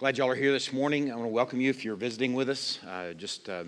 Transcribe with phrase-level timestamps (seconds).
[0.00, 1.12] Glad y'all are here this morning.
[1.12, 2.80] I want to welcome you if you're visiting with us.
[2.82, 3.62] Uh, just uh,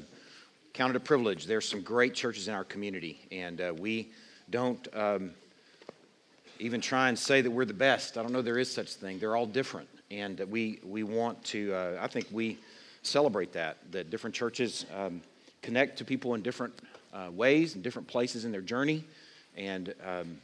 [0.73, 1.47] count it a privilege.
[1.47, 4.09] There's some great churches in our community, and uh, we
[4.51, 5.31] don't um,
[6.59, 8.19] even try and say that we're the best.
[8.19, 9.21] I don't know there is such a thing.
[9.21, 11.73] They're all different, and we we want to.
[11.73, 12.59] Uh, I think we
[13.03, 15.21] celebrate that that different churches um,
[15.63, 16.75] connect to people in different
[17.15, 19.05] uh, ways and different places in their journey,
[19.57, 19.95] and.
[20.05, 20.39] Um,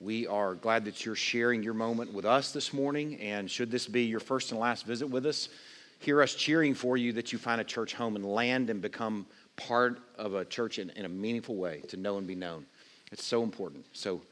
[0.00, 3.20] we are glad that you're sharing your moment with us this morning.
[3.20, 5.50] And should this be your first and last visit with us,
[5.98, 9.26] hear us cheering for you that you find a church home and land and become
[9.56, 12.64] part of a church in, in a meaningful way to know and be known.
[13.12, 13.84] It's so important.
[13.92, 14.22] So,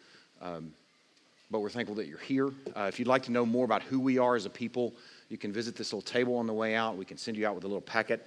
[0.40, 0.72] um,
[1.50, 2.48] but we're thankful that you're here.
[2.74, 4.94] Uh, if you'd like to know more about who we are as a people,
[5.28, 6.96] you can visit this little table on the way out.
[6.96, 8.26] We can send you out with a little packet.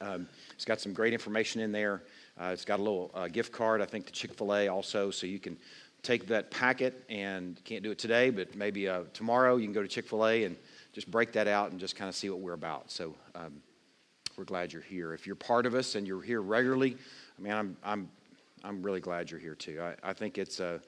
[0.00, 2.02] Um, it's got some great information in there.
[2.40, 5.10] Uh, it's got a little uh, gift card, I think, to Chick fil A also,
[5.10, 5.56] so you can
[6.08, 9.82] take that packet and can't do it today, but maybe uh, tomorrow you can go
[9.82, 10.56] to Chick fil A and
[10.94, 12.90] just break that out and just kind of see what we're about.
[12.90, 13.60] So um,
[14.38, 15.12] we're glad you're here.
[15.12, 16.96] If you're part of us and you're here regularly,
[17.38, 18.08] I mean, I'm, I'm,
[18.64, 19.82] I'm really glad you're here too.
[19.82, 20.80] I, I think it's a,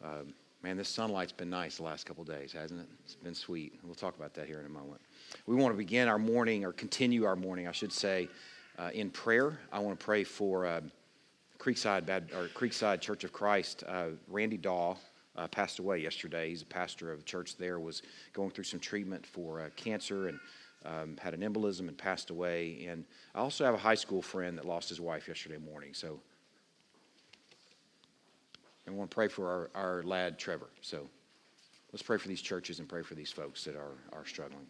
[0.00, 0.22] uh, uh,
[0.62, 2.86] man, this sunlight's been nice the last couple days, hasn't it?
[3.04, 3.80] It's been sweet.
[3.82, 5.00] We'll talk about that here in a moment.
[5.46, 8.28] We want to begin our morning, or continue our morning, I should say,
[8.78, 9.58] uh, in prayer.
[9.72, 10.80] I want to pray for.
[11.62, 14.96] Creekside, Bad, or Creekside Church of Christ, uh, Randy Daw
[15.36, 16.48] uh, passed away yesterday.
[16.48, 20.26] He's a pastor of a church there, was going through some treatment for uh, cancer
[20.26, 20.40] and
[20.84, 22.84] um, had an embolism and passed away.
[22.88, 25.94] And I also have a high school friend that lost his wife yesterday morning.
[25.94, 26.18] So
[28.88, 30.68] I want to pray for our, our lad, Trevor.
[30.80, 31.08] So
[31.92, 34.66] let's pray for these churches and pray for these folks that are, are struggling.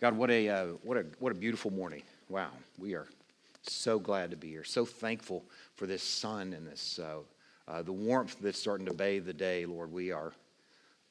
[0.00, 2.02] God, what a, uh, what, a, what a beautiful morning.
[2.30, 3.06] Wow, we are
[3.70, 4.64] so glad to be here.
[4.64, 7.18] So thankful for this sun and this uh,
[7.68, 9.92] uh, the warmth that's starting to bathe the day, Lord.
[9.92, 10.32] We are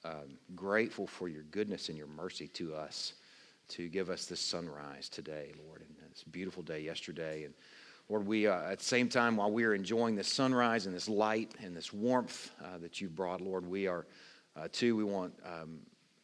[0.04, 3.14] um, grateful for your goodness and your mercy to us
[3.70, 5.82] to give us this sunrise today, Lord.
[5.82, 7.46] And a beautiful day yesterday.
[7.46, 7.54] And
[8.10, 11.08] Lord, we uh, at the same time while we are enjoying this sunrise and this
[11.08, 14.06] light and this warmth uh, that you've brought, Lord, we are
[14.56, 14.96] uh, too.
[14.96, 15.80] We want um,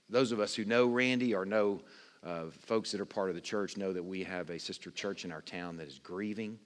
[0.10, 1.82] those of us who know Randy or know
[2.26, 5.26] uh, folks that are part of the church know that we have a sister church
[5.26, 6.58] in our town that is grieving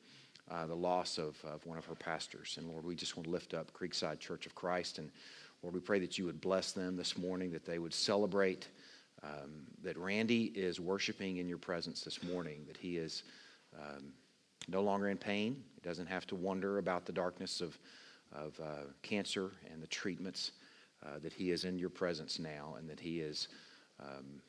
[0.50, 2.56] uh, the loss of, of one of her pastors.
[2.58, 4.98] And Lord, we just want to lift up Creekside Church of Christ.
[4.98, 5.12] And
[5.64, 8.68] Lord, we pray that you would bless them this morning, that they would celebrate
[9.24, 13.24] um, that Randy is worshiping in your presence this morning, that he is
[13.80, 14.14] um,
[14.68, 15.64] no longer in pain.
[15.76, 17.78] He doesn't have to wonder about the darkness of,
[18.34, 20.52] of uh, cancer and the treatments,
[21.06, 23.48] uh, that he is in your presence now, and that he is.
[24.00, 24.42] Um,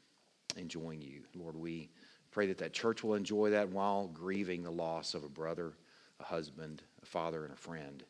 [0.56, 1.22] enjoying you.
[1.34, 1.90] Lord, we
[2.30, 5.72] pray that that church will enjoy that while grieving the loss of a brother,
[6.20, 8.02] a husband, a father, and a friend.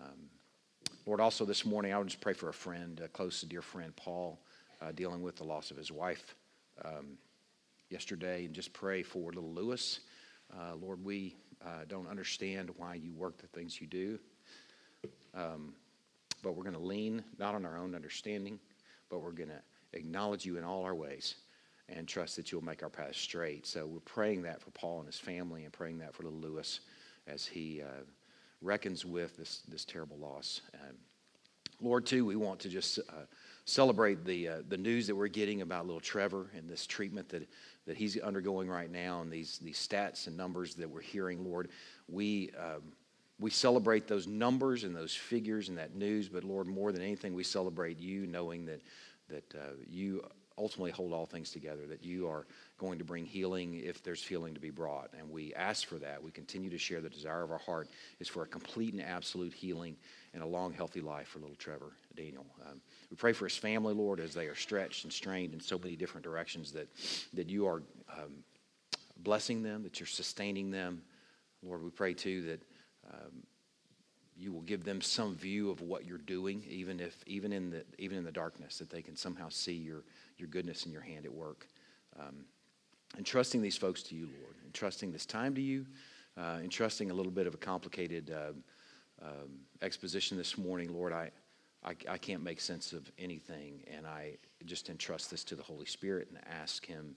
[0.00, 0.30] Um,
[1.06, 3.94] Lord, also this morning, I would just pray for a friend, a close, dear friend,
[3.96, 4.38] Paul,
[4.80, 6.36] uh, dealing with the loss of his wife
[6.84, 7.18] um,
[7.90, 10.00] yesterday, and just pray for little Lewis.
[10.54, 11.34] Uh, Lord, we
[11.64, 14.18] uh, don't understand why you work the things you do,
[15.34, 15.74] um,
[16.42, 18.60] but we're going to lean not on our own understanding,
[19.10, 19.62] but we're going to
[19.94, 21.34] acknowledge you in all our ways
[21.88, 23.66] and trust that you'll make our path straight.
[23.66, 26.80] So we're praying that for Paul and his family and praying that for little Lewis
[27.26, 28.02] as he uh,
[28.60, 30.60] reckons with this, this terrible loss.
[30.74, 30.96] Um,
[31.80, 33.24] Lord, too, we want to just uh,
[33.64, 37.48] celebrate the, uh, the news that we're getting about little Trevor and this treatment that,
[37.86, 41.68] that he's undergoing right now and these, these stats and numbers that we're hearing, Lord.
[42.08, 42.82] We, um,
[43.38, 47.34] we celebrate those numbers and those figures and that news, but Lord, more than anything,
[47.34, 48.82] we celebrate you knowing that,
[49.28, 50.24] that uh, you
[50.58, 52.46] ultimately hold all things together, that you are
[52.78, 55.10] going to bring healing if there's healing to be brought.
[55.18, 56.22] And we ask for that.
[56.22, 57.88] We continue to share the desire of our heart
[58.20, 59.96] is for a complete and absolute healing
[60.34, 62.46] and a long, healthy life for little Trevor Daniel.
[62.68, 62.80] Um,
[63.10, 65.96] we pray for his family, Lord, as they are stretched and strained in so many
[65.96, 66.88] different directions, that,
[67.34, 67.82] that you are
[68.12, 68.44] um,
[69.18, 71.02] blessing them, that you're sustaining them.
[71.62, 72.62] Lord, we pray too that.
[73.10, 73.42] Um,
[74.40, 77.84] you will give them some view of what you're doing, even if even in the
[77.98, 80.04] even in the darkness, that they can somehow see your
[80.38, 81.66] your goodness and your hand at work.
[82.18, 82.44] Um,
[83.16, 85.86] entrusting these folks to you, Lord, entrusting this time to you,
[86.36, 88.52] uh, entrusting a little bit of a complicated uh,
[89.22, 91.30] um, exposition this morning, Lord, I,
[91.84, 95.86] I, I, can't make sense of anything, and I just entrust this to the Holy
[95.86, 97.16] Spirit and ask Him,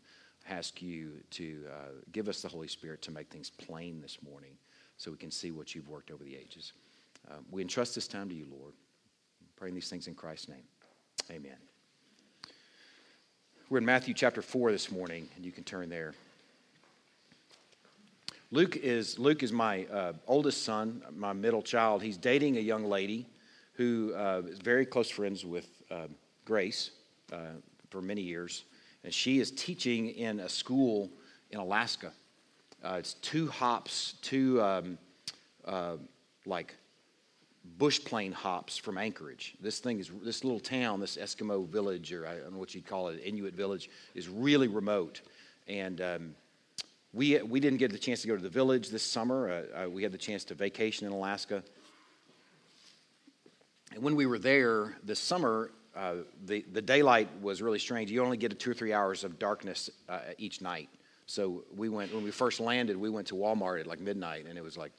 [0.49, 4.53] ask you to uh, give us the Holy Spirit to make things plain this morning
[4.97, 6.73] so we can see what you've worked over the ages.
[7.29, 8.73] Um, we entrust this time to you, Lord.
[9.55, 10.65] praying these things in Christ's name.
[11.29, 11.70] Amen.
[13.71, 16.13] We're in Matthew chapter 4 this morning, and you can turn there.
[18.51, 22.03] Luke is, Luke is my uh, oldest son, my middle child.
[22.03, 23.27] He's dating a young lady
[23.75, 26.07] who uh, is very close friends with uh,
[26.43, 26.91] Grace
[27.31, 27.37] uh,
[27.89, 28.65] for many years.
[29.05, 31.09] and she is teaching in a school
[31.51, 32.11] in Alaska.
[32.83, 34.97] Uh, it's two hops, two um,
[35.63, 35.95] uh,
[36.45, 36.75] like
[37.77, 39.55] bush plane hops from Anchorage.
[39.61, 42.87] This thing is this little town, this Eskimo village, or I don't know what you'd
[42.87, 45.21] call it, Inuit village, is really remote,
[45.67, 46.35] and um,
[47.13, 49.65] we we didn't get the chance to go to the village this summer.
[49.75, 51.63] Uh, uh, we had the chance to vacation in Alaska,
[53.93, 56.15] and when we were there this summer, uh,
[56.45, 58.11] the the daylight was really strange.
[58.11, 60.89] You only get two or three hours of darkness uh, each night.
[61.27, 62.97] So we went when we first landed.
[62.97, 64.91] We went to Walmart at like midnight, and it was like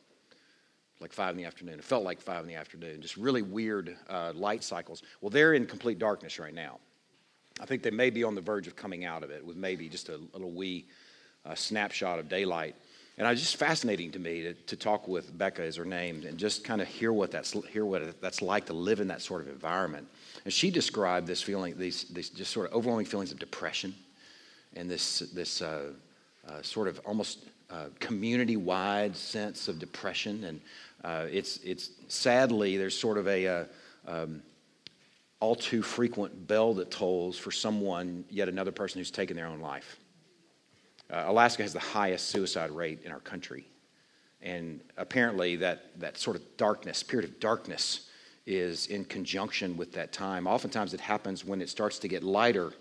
[1.02, 1.78] like five in the afternoon.
[1.78, 3.02] It felt like five in the afternoon.
[3.02, 5.02] Just really weird uh, light cycles.
[5.20, 6.78] Well, they're in complete darkness right now.
[7.60, 9.88] I think they may be on the verge of coming out of it with maybe
[9.88, 10.86] just a, a little wee
[11.44, 12.74] uh, snapshot of daylight.
[13.18, 16.38] And it's just fascinating to me to, to talk with Becca, as her name, and
[16.38, 19.42] just kind of hear what that's hear what that's like to live in that sort
[19.42, 20.08] of environment.
[20.44, 23.94] And she described this feeling, these, these just sort of overwhelming feelings of depression,
[24.74, 25.90] and this this uh,
[26.48, 27.40] uh, sort of almost
[27.70, 30.60] uh, community-wide sense of depression and
[31.04, 33.64] uh, it's, it's sadly, there's sort of a, uh,
[34.06, 34.42] um,
[35.40, 39.60] all too frequent bell that tolls for someone, yet another person who's taken their own
[39.60, 39.98] life.
[41.10, 43.66] Uh, Alaska has the highest suicide rate in our country.
[44.40, 48.08] And apparently, that, that sort of darkness, period of darkness,
[48.46, 50.46] is in conjunction with that time.
[50.46, 52.72] Oftentimes, it happens when it starts to get lighter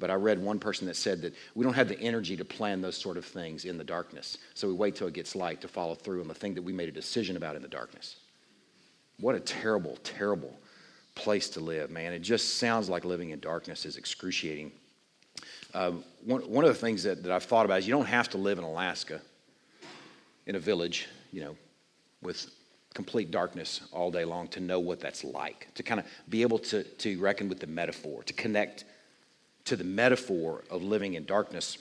[0.00, 2.80] but I read one person that said that we don't have the energy to plan
[2.80, 4.38] those sort of things in the darkness.
[4.54, 6.72] So we wait till it gets light to follow through on the thing that we
[6.72, 8.16] made a decision about in the darkness.
[9.20, 10.58] What a terrible, terrible
[11.14, 12.12] place to live, man.
[12.12, 14.72] It just sounds like living in darkness is excruciating.
[15.74, 15.92] Uh,
[16.24, 18.38] one, one of the things that, that I've thought about is you don't have to
[18.38, 19.20] live in Alaska
[20.46, 21.56] in a village, you know,
[22.22, 22.50] with
[22.94, 26.58] complete darkness all day long to know what that's like, to kind of be able
[26.58, 28.84] to, to reckon with the metaphor, to connect
[29.64, 31.78] to the metaphor of living in darkness.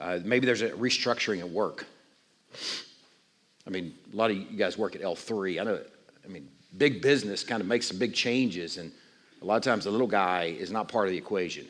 [0.00, 1.86] Uh, maybe there's a restructuring at work.
[3.66, 5.60] I mean, a lot of you guys work at L3.
[5.60, 5.80] I know,
[6.24, 8.90] I mean, big business kind of makes some big changes, and
[9.40, 11.66] a lot of times the little guy is not part of the equation.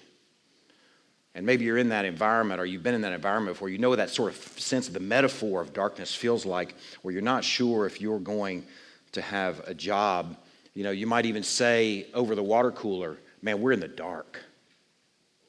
[1.34, 3.70] And maybe you're in that environment or you've been in that environment before.
[3.70, 7.22] You know that sort of sense of the metaphor of darkness feels like, where you're
[7.22, 8.64] not sure if you're going
[9.12, 10.36] to have a job.
[10.74, 14.40] You know, you might even say over the water cooler, man, we're in the dark.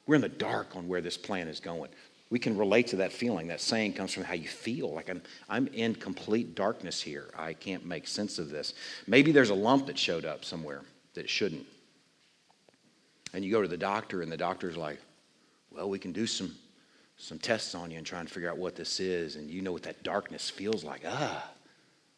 [0.06, 1.90] We're in the dark on where this plan is going.
[2.30, 3.48] We can relate to that feeling.
[3.48, 4.92] That saying comes from how you feel.
[4.92, 7.30] Like I'm, I'm in complete darkness here.
[7.36, 8.74] I can't make sense of this.
[9.06, 10.82] Maybe there's a lump that showed up somewhere
[11.14, 11.66] that shouldn't.
[13.32, 14.98] And you go to the doctor, and the doctor's like,
[15.70, 16.54] well, we can do some,
[17.16, 19.36] some tests on you and try and figure out what this is.
[19.36, 21.02] And you know what that darkness feels like.
[21.06, 21.50] Ah,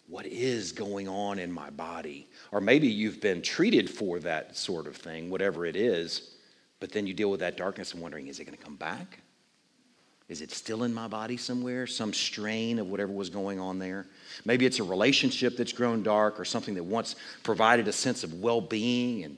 [0.09, 2.29] what is going on in my body?
[2.53, 6.36] Or maybe you've been treated for that sort of thing, whatever it is
[6.81, 9.21] but then you deal with that darkness and wondering, is it going to come back?
[10.29, 11.87] Is it still in my body somewhere?
[11.87, 14.07] Some strain of whatever was going on there?
[14.45, 17.15] Maybe it's a relationship that's grown dark or something that once
[17.45, 19.37] provided a sense of well being and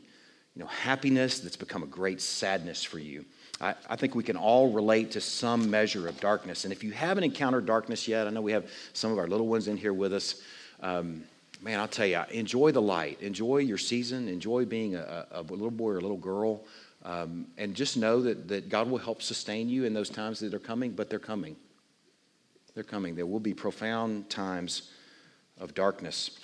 [0.54, 3.24] you know, happiness that's become a great sadness for you.
[3.60, 6.64] I, I, think we can all relate to some measure of darkness.
[6.64, 9.46] And if you haven't encountered darkness yet, I know we have some of our little
[9.46, 10.42] ones in here with us.
[10.80, 11.22] Um,
[11.60, 13.20] man, I'll tell you, enjoy the light.
[13.20, 14.26] Enjoy your season.
[14.26, 16.64] Enjoy being a, a, a little boy or a little girl
[17.08, 20.52] um, and just know that, that God will help sustain you in those times that
[20.52, 21.56] are coming, but they're coming.
[22.74, 23.14] They're coming.
[23.14, 24.90] There will be profound times
[25.58, 26.38] of darkness.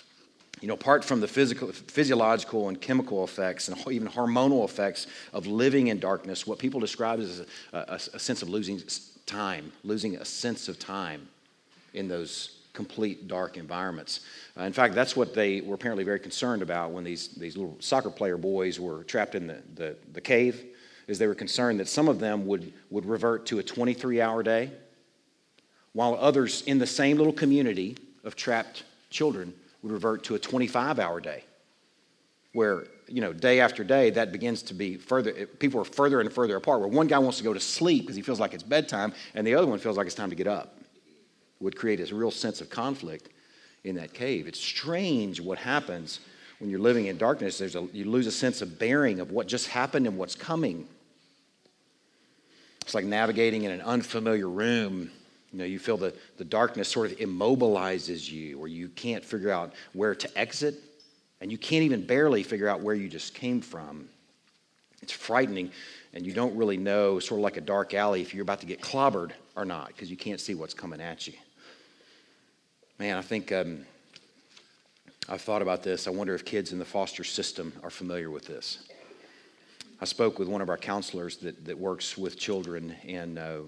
[0.63, 5.47] You know, apart from the physical, physiological and chemical effects and even hormonal effects of
[5.47, 7.47] living in darkness, what people describe as a,
[7.77, 8.81] a, a sense of losing
[9.27, 11.29] time, losing a sense of time
[11.93, 14.21] in those complete dark environments.
[14.59, 17.77] Uh, in fact, that's what they were apparently very concerned about when these, these little
[17.81, 20.63] soccer player boys were trapped in the, the, the cave,
[21.07, 24.71] is they were concerned that some of them would, would revert to a 23-hour day,
[25.93, 31.21] while others in the same little community of trapped children would revert to a 25-hour
[31.21, 31.45] day,
[32.53, 36.33] where you know day after day that begins to be further people are further and
[36.33, 38.63] further apart where one guy wants to go to sleep because he feels like it's
[38.63, 40.79] bedtime and the other one feels like it's time to get up
[41.61, 43.29] would create a real sense of conflict
[43.85, 44.47] in that cave.
[44.47, 46.21] It's strange what happens
[46.59, 47.59] when you're living in darkness.
[47.59, 50.87] There's a, you lose a sense of bearing of what just happened and what's coming.
[52.83, 55.11] It's like navigating in an unfamiliar room.
[55.53, 59.51] You know, you feel the, the darkness sort of immobilizes you, or you can't figure
[59.51, 60.75] out where to exit,
[61.41, 64.09] and you can't even barely figure out where you just came from.
[65.03, 65.71] It's frightening,
[66.13, 68.67] and you don't really know, sort of like a dark alley, if you're about to
[68.67, 71.35] get clobbered or not, because you can't see what's coming at you.
[72.99, 73.85] Man, I think um,
[75.29, 76.07] I've thought about this.
[76.07, 78.89] I wonder if kids in the foster system are familiar with this.
[80.01, 83.61] I spoke with one of our counselors that, that works with children and uh,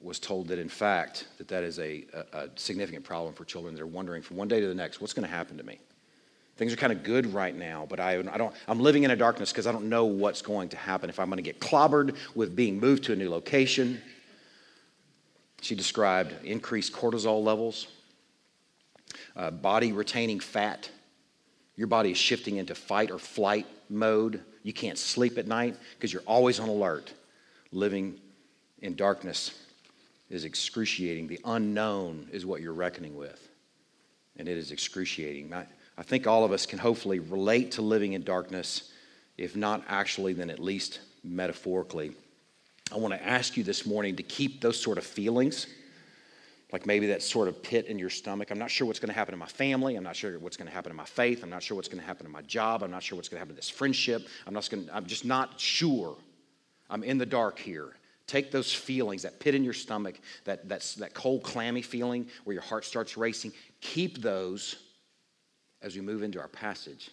[0.00, 3.74] was told that in fact that that is a, a, a significant problem for children
[3.74, 5.78] that are wondering from one day to the next what's going to happen to me
[6.56, 9.16] things are kind of good right now but I, I don't i'm living in a
[9.16, 12.16] darkness because i don't know what's going to happen if i'm going to get clobbered
[12.34, 14.00] with being moved to a new location
[15.60, 17.88] she described increased cortisol levels
[19.36, 20.90] uh, body retaining fat
[21.76, 26.12] your body is shifting into fight or flight mode you can't sleep at night because
[26.12, 27.12] you're always on alert
[27.72, 28.18] living
[28.80, 29.52] in darkness
[30.30, 31.26] is excruciating.
[31.26, 33.48] The unknown is what you're reckoning with,
[34.36, 35.52] and it is excruciating.
[35.52, 38.92] I, I think all of us can hopefully relate to living in darkness,
[39.36, 42.12] if not actually, then at least metaphorically.
[42.90, 45.66] I want to ask you this morning to keep those sort of feelings,
[46.72, 48.50] like maybe that sort of pit in your stomach.
[48.50, 49.96] I'm not sure what's going to happen in my family.
[49.96, 51.42] I'm not sure what's going to happen in my faith.
[51.42, 52.82] I'm not sure what's going to happen in my job.
[52.82, 54.26] I'm not sure what's going to happen in this friendship.
[54.46, 56.16] I'm, not going to, I'm just not sure.
[56.88, 57.94] I'm in the dark here.
[58.26, 62.54] Take those feelings, that pit in your stomach, that, that, that cold, clammy feeling where
[62.54, 64.76] your heart starts racing, keep those
[65.80, 67.10] as we move into our passage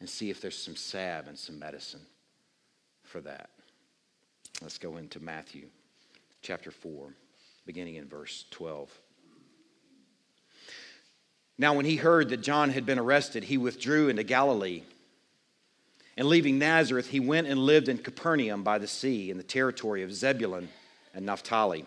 [0.00, 2.00] and see if there's some salve and some medicine
[3.04, 3.50] for that.
[4.60, 5.68] Let's go into Matthew
[6.42, 7.14] chapter 4,
[7.64, 8.90] beginning in verse 12.
[11.56, 14.82] Now, when he heard that John had been arrested, he withdrew into Galilee.
[16.16, 20.02] And leaving Nazareth, he went and lived in Capernaum by the sea in the territory
[20.02, 20.68] of Zebulun
[21.14, 21.84] and Naphtali,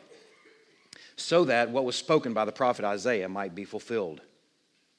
[1.17, 4.21] so that what was spoken by the prophet Isaiah might be fulfilled.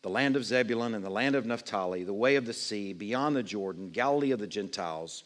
[0.02, 3.34] The land of Zebulun and the land of Naphtali, the way of the sea, beyond
[3.34, 5.24] the Jordan, Galilee of the Gentiles.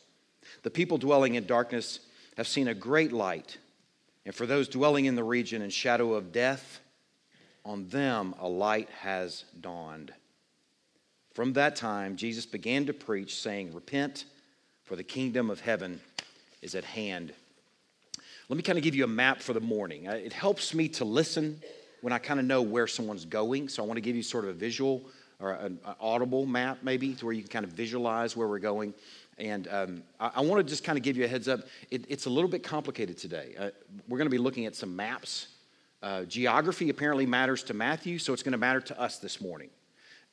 [0.63, 1.99] The people dwelling in darkness
[2.37, 3.59] have seen a great light.
[4.25, 6.81] And for those dwelling in the region and shadow of death,
[7.65, 10.13] on them a light has dawned.
[11.35, 14.25] From that time, Jesus began to preach, saying, Repent,
[14.85, 16.01] for the kingdom of heaven
[16.63, 17.33] is at hand.
[18.49, 20.09] Let me kind of give you a map for the morning.
[20.09, 21.61] Uh, it helps me to listen
[22.01, 23.69] when I kind of know where someone's going.
[23.69, 25.03] So I want to give you sort of a visual
[25.41, 28.95] or an, audible map, maybe, to where you can kind of visualize where we're going.
[29.39, 31.61] And um, I, I, want to just kind of give you a heads up.
[31.91, 33.55] It, it's a little bit complicated today.
[33.59, 33.71] Uh,
[34.09, 35.49] we're going to be looking at some maps.
[36.03, 39.71] Uh, geography apparently matters to Matthew, so it's going to matter to us this morning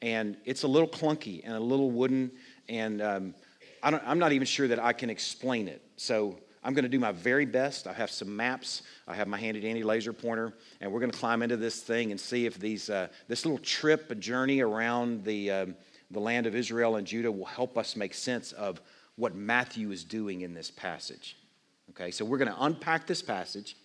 [0.03, 2.29] and it's a little clunky and a little wooden,
[2.67, 3.33] and um,
[3.81, 5.81] I am not even sure that I can explain it.
[5.95, 7.87] So I'm going to do my very best.
[7.87, 8.81] I have some maps.
[9.07, 12.11] I have my handy dandy laser pointer, and we're going to climb into this thing
[12.11, 15.75] and see if these uh, this little trip, a journey around the um,
[16.11, 18.81] the land of Israel and Judah, will help us make sense of
[19.15, 21.37] what Matthew is doing in this passage.
[21.91, 23.75] Okay, so we're going to unpack this passage,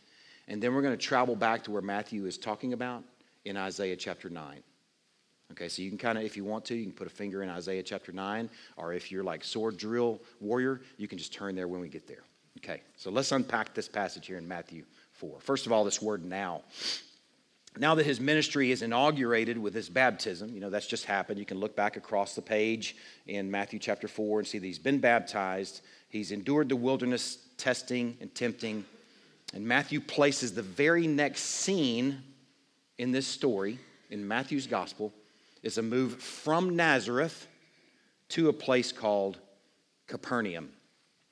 [0.47, 3.03] and then we're going to travel back to where Matthew is talking about
[3.45, 4.63] in Isaiah chapter nine.
[5.53, 7.43] Okay, so you can kind of, if you want to, you can put a finger
[7.43, 11.55] in Isaiah chapter 9, or if you're like sword drill warrior, you can just turn
[11.55, 12.23] there when we get there.
[12.59, 15.41] Okay, so let's unpack this passage here in Matthew 4.
[15.41, 16.63] First of all, this word now.
[17.77, 21.39] Now that his ministry is inaugurated with his baptism, you know, that's just happened.
[21.39, 22.97] You can look back across the page
[23.27, 25.83] in Matthew chapter 4 and see that he's been baptized.
[26.09, 28.85] He's endured the wilderness testing and tempting.
[29.55, 32.23] And Matthew places the very next scene
[32.97, 33.79] in this story,
[34.11, 35.13] in Matthew's gospel,
[35.63, 37.47] is a move from Nazareth
[38.31, 39.39] to a place called
[40.07, 40.71] Capernaum.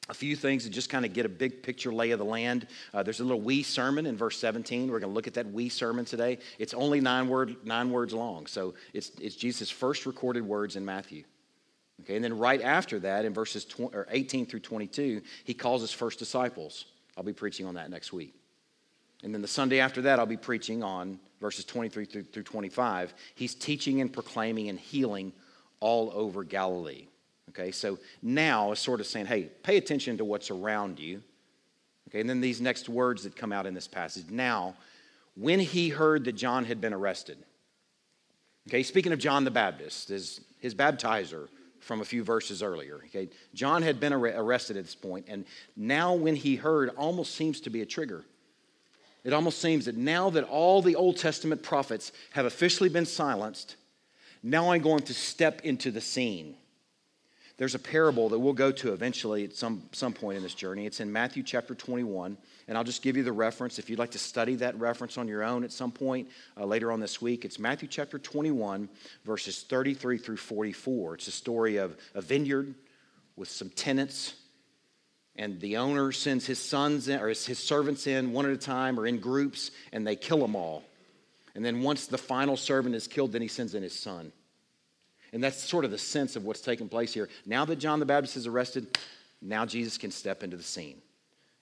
[0.09, 2.69] A few things to just kind of get a big picture lay of the land.
[2.95, 4.91] Uh, there's a little wee sermon in verse 17.
[4.91, 6.39] We're going to look at that wee sermon today.
[6.59, 10.85] It's only nine, word, nine words long, so it's, it's Jesus' first recorded words in
[10.85, 11.25] Matthew.
[12.03, 15.93] Okay, and then right after that, in verses 20, 18 through 22, he calls his
[15.93, 16.85] first disciples.
[17.17, 18.35] I'll be preaching on that next week.
[19.25, 23.15] And then the Sunday after that, I'll be preaching on verses 23 through, through 25.
[23.35, 25.33] He's teaching and proclaiming and healing
[25.81, 27.07] all over Galilee.
[27.59, 31.23] Okay, so now is sort of saying, hey, pay attention to what's around you.
[32.09, 34.27] Okay, and then these next words that come out in this passage.
[34.31, 34.75] Now,
[35.37, 37.39] when he heard that John had been arrested.
[38.69, 41.49] Okay, speaking of John the Baptist, his, his baptizer
[41.81, 43.01] from a few verses earlier.
[43.07, 45.45] Okay, John had been arrested at this point, and
[45.77, 48.25] now when he heard, almost seems to be a trigger.
[49.25, 53.77] It almost seems that now that all the Old Testament prophets have officially been silenced,
[54.43, 56.57] now I'm going to step into the scene.
[57.59, 60.85] There's a parable that we'll go to eventually at some, some point in this journey.
[60.85, 62.37] It's in Matthew chapter 21,
[62.69, 63.79] and I'll just give you the reference.
[63.79, 66.93] If you'd like to study that reference on your own at some point uh, later
[66.93, 68.91] on this week, it's Matthew chapter 21,
[69.25, 71.15] verses 33 through 44.
[71.15, 72.75] It's a story of a vineyard
[73.37, 74.35] with some tenants
[75.39, 78.57] and the owner sends his sons in, or his, his servants in one at a
[78.57, 80.83] time or in groups, and they kill them all.
[81.55, 84.33] And then once the final servant is killed, then he sends in his son.
[85.33, 87.29] And that's sort of the sense of what's taking place here.
[87.45, 88.99] Now that John the Baptist is arrested,
[89.43, 91.01] now Jesus can step into the scene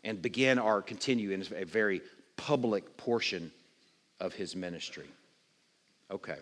[0.04, 2.02] and begin or continue in a very
[2.36, 3.50] public portion
[4.20, 5.06] of his ministry.
[6.10, 6.36] Okay.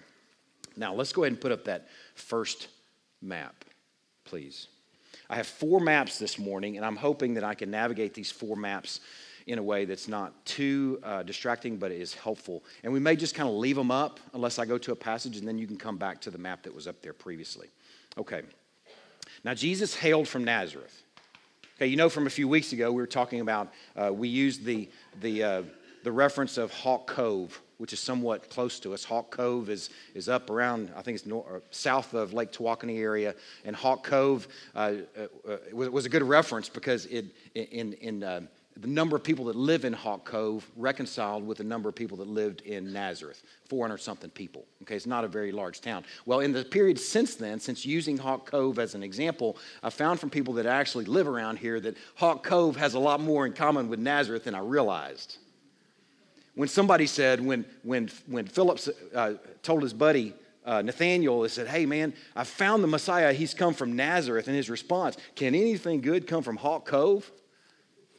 [0.77, 2.69] Now, let's go ahead and put up that first
[3.21, 3.65] map,
[4.25, 4.69] please.
[5.29, 8.57] I have four maps this morning, and I'm hoping that I can navigate these four
[8.57, 9.01] maps
[9.47, 12.63] in a way that's not too uh, distracting, but is helpful.
[12.85, 15.37] And we may just kind of leave them up unless I go to a passage,
[15.37, 17.69] and then you can come back to the map that was up there previously.
[18.19, 18.43] Okay.
[19.45, 21.03] Now, Jesus hailed from Nazareth.
[21.77, 24.65] Okay, you know from a few weeks ago, we were talking about, uh, we used
[24.65, 24.89] the,
[25.21, 25.63] the, uh,
[26.05, 29.03] the reference of Hawk Cove, which is somewhat close to us.
[29.03, 33.35] Hawk Cove is, is up around, I think it's north, south of Lake Tawakoni area.
[33.65, 34.47] And Hawk Cove
[34.77, 38.43] uh, uh, was, was, a good reference because it, in, in uh,
[38.77, 42.17] the number of people that live in Hawk Cove reconciled with the number of people
[42.19, 44.65] that lived in Nazareth 400 something people.
[44.83, 46.05] Okay, it's not a very large town.
[46.27, 50.21] Well, in the period since then, since using Hawk Cove as an example, I found
[50.21, 53.53] from people that actually live around here that Hawk Cove has a lot more in
[53.53, 55.37] common with Nazareth than I realized.
[56.55, 58.79] When somebody said, when, when, when Philip
[59.15, 63.33] uh, told his buddy, uh, Nathaniel, he said, Hey man, I found the Messiah.
[63.33, 64.47] He's come from Nazareth.
[64.47, 67.31] And his response, Can anything good come from Hawk Cove?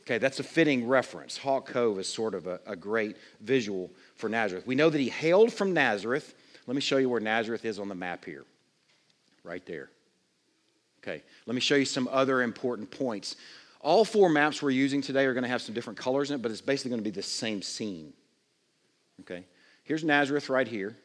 [0.04, 1.38] Okay, that's a fitting reference.
[1.38, 4.68] Hawk Cove is sort of a, a great visual for Nazareth.
[4.68, 6.36] We know that he hailed from Nazareth.
[6.68, 8.44] Let me show you where Nazareth is on the map here.
[9.44, 9.90] Right there.
[11.02, 13.38] Okay, let me show you some other important points.
[13.80, 16.42] All four maps we're using today are going to have some different colors in it,
[16.42, 18.14] but it's basically going to be the same scene.
[19.22, 19.46] Okay,
[19.84, 20.98] here's Nazareth right here.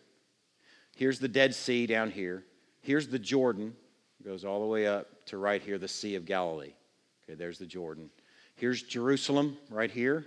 [0.97, 2.45] Here's the Dead Sea down here.
[2.81, 3.75] Here's the Jordan,
[4.21, 6.73] it goes all the way up to right here, the Sea of Galilee.
[7.25, 8.11] Okay, there's the Jordan.
[8.59, 10.27] Here's Jerusalem right here,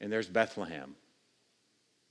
[0.00, 0.96] and there's Bethlehem.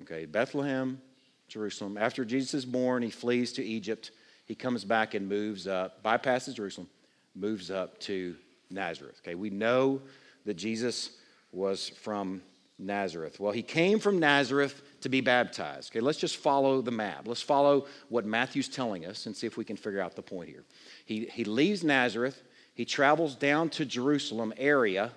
[0.03, 1.01] Okay, Bethlehem,
[1.49, 1.97] Jerusalem.
[1.97, 4.11] After Jesus is born, he flees to Egypt.
[4.45, 6.87] He comes back and moves up, bypasses Jerusalem,
[7.35, 8.37] moves up to
[8.69, 9.19] Nazareth.
[9.25, 10.01] Okay, we know
[10.45, 11.11] that Jesus
[11.51, 12.41] was from
[12.79, 13.37] Nazareth.
[13.37, 15.91] Well, he came from Nazareth to be baptized.
[15.91, 17.27] Okay, let's just follow the map.
[17.27, 20.47] Let's follow what Matthew's telling us and see if we can figure out the point
[20.47, 20.63] here.
[21.03, 22.41] He, he leaves Nazareth,
[22.73, 25.11] he travels down to Jerusalem area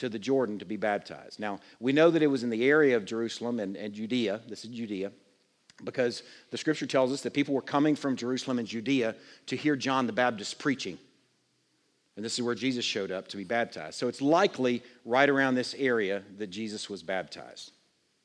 [0.00, 1.38] to the Jordan to be baptized.
[1.38, 4.40] Now, we know that it was in the area of Jerusalem and, and Judea.
[4.48, 5.12] This is Judea.
[5.84, 9.14] Because the scripture tells us that people were coming from Jerusalem and Judea
[9.46, 10.98] to hear John the Baptist preaching.
[12.16, 13.94] And this is where Jesus showed up to be baptized.
[13.94, 17.72] So it's likely right around this area that Jesus was baptized.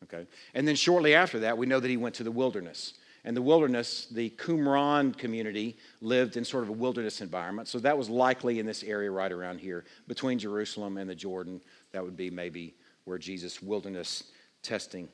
[0.04, 0.28] Okay?
[0.54, 2.94] And then shortly after that, we know that he went to the wilderness.
[3.26, 7.68] And the wilderness, the Qumran community lived in sort of a wilderness environment.
[7.68, 11.60] So that was likely in this area right around here, between Jerusalem and the Jordan.
[11.92, 14.26] That would be maybe where Jesus' wilderness
[14.62, 15.10] testing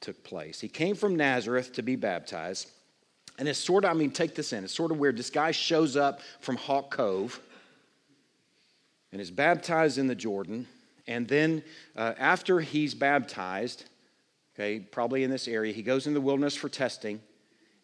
[0.00, 0.60] took place.
[0.60, 2.70] He came from Nazareth to be baptized.
[3.38, 4.62] And it's sort of, I mean, take this in.
[4.62, 5.16] It's sort of weird.
[5.16, 7.40] This guy shows up from Hawk Cove
[9.10, 10.68] and is baptized in the Jordan.
[11.08, 11.64] And then
[11.96, 13.86] uh, after he's baptized,
[14.54, 17.20] okay, probably in this area, he goes in the wilderness for testing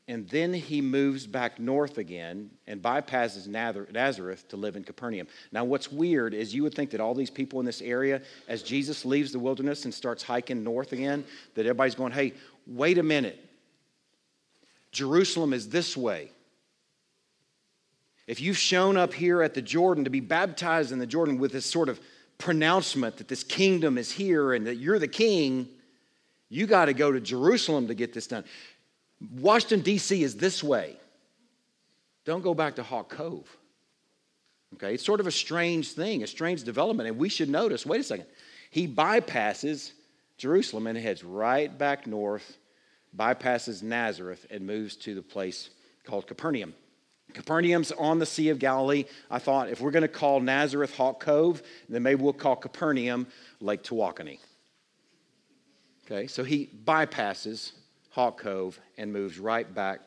[0.09, 5.29] and then he moves back north again and bypasses Nazareth to live in Capernaum.
[5.53, 8.62] Now, what's weird is you would think that all these people in this area, as
[8.62, 12.35] Jesus leaves the wilderness and starts hiking north again, that everybody's going, hey,
[12.67, 13.38] wait a minute.
[14.91, 16.31] Jerusalem is this way.
[18.27, 21.53] If you've shown up here at the Jordan to be baptized in the Jordan with
[21.53, 22.01] this sort of
[22.38, 25.69] pronouncement that this kingdom is here and that you're the king,
[26.49, 28.45] you got to go to Jerusalem to get this done.
[29.31, 30.23] Washington, D.C.
[30.23, 30.97] is this way.
[32.25, 33.57] Don't go back to Hawk Cove.
[34.75, 38.01] Okay, it's sort of a strange thing, a strange development, and we should notice wait
[38.01, 38.27] a second.
[38.71, 39.93] He bypasses
[40.39, 42.57] Jerusalem and heads right back north,
[43.17, 45.71] bypasses Nazareth, and moves to the place
[46.05, 46.75] called Capernaum.
[47.35, 49.05] Capernaum's on the Sea of Galilee.
[49.31, 53.27] I thought if we're going to call Nazareth Hawk Cove, then maybe we'll call Capernaum
[53.61, 54.39] Lake Tawakoni.
[56.05, 57.73] Okay, so he bypasses
[58.12, 60.01] Hawk Cove and moves right back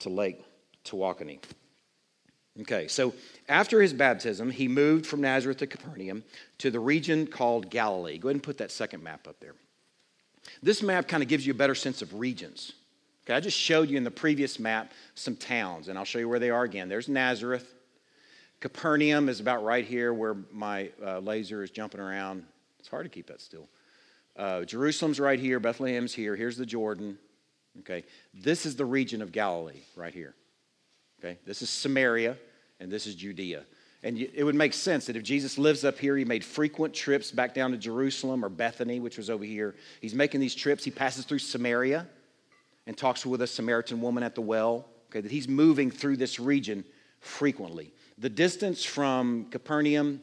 [0.00, 0.44] to Lake
[0.84, 1.40] Tawakoni.
[2.60, 3.14] Okay, so
[3.48, 6.24] after his baptism, he moved from Nazareth to Capernaum
[6.58, 8.18] to the region called Galilee.
[8.18, 9.54] Go ahead and put that second map up there.
[10.62, 12.72] This map kind of gives you a better sense of regions.
[13.24, 16.28] Okay, I just showed you in the previous map some towns, and I'll show you
[16.28, 16.88] where they are again.
[16.88, 17.74] There's Nazareth.
[18.60, 22.44] Capernaum is about right here where my uh, laser is jumping around.
[22.78, 23.68] It's hard to keep that still.
[24.38, 27.18] Uh, Jerusalem's right here, Bethlehem's here, here's the Jordan.
[27.80, 30.34] Okay, this is the region of Galilee right here.
[31.18, 32.36] Okay, this is Samaria
[32.78, 33.64] and this is Judea.
[34.04, 37.32] And it would make sense that if Jesus lives up here, he made frequent trips
[37.32, 39.74] back down to Jerusalem or Bethany, which was over here.
[40.00, 40.84] He's making these trips.
[40.84, 42.06] He passes through Samaria
[42.86, 44.86] and talks with a Samaritan woman at the well.
[45.10, 46.84] Okay, that he's moving through this region
[47.18, 47.92] frequently.
[48.18, 50.22] The distance from Capernaum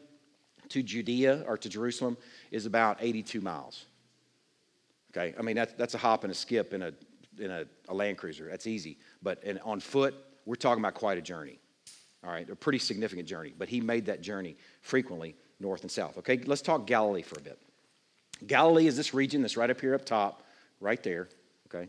[0.70, 2.16] to Judea or to Jerusalem
[2.50, 3.84] is about 82 miles.
[5.16, 6.92] Okay, I mean, that's, that's a hop and a skip in, a,
[7.38, 8.48] in a, a Land Cruiser.
[8.50, 8.98] That's easy.
[9.22, 11.58] But on foot, we're talking about quite a journey.
[12.22, 13.54] All right, a pretty significant journey.
[13.56, 16.18] But he made that journey frequently north and south.
[16.18, 17.58] Okay, let's talk Galilee for a bit.
[18.46, 20.42] Galilee is this region that's right up here up top,
[20.80, 21.28] right there.
[21.68, 21.88] Okay,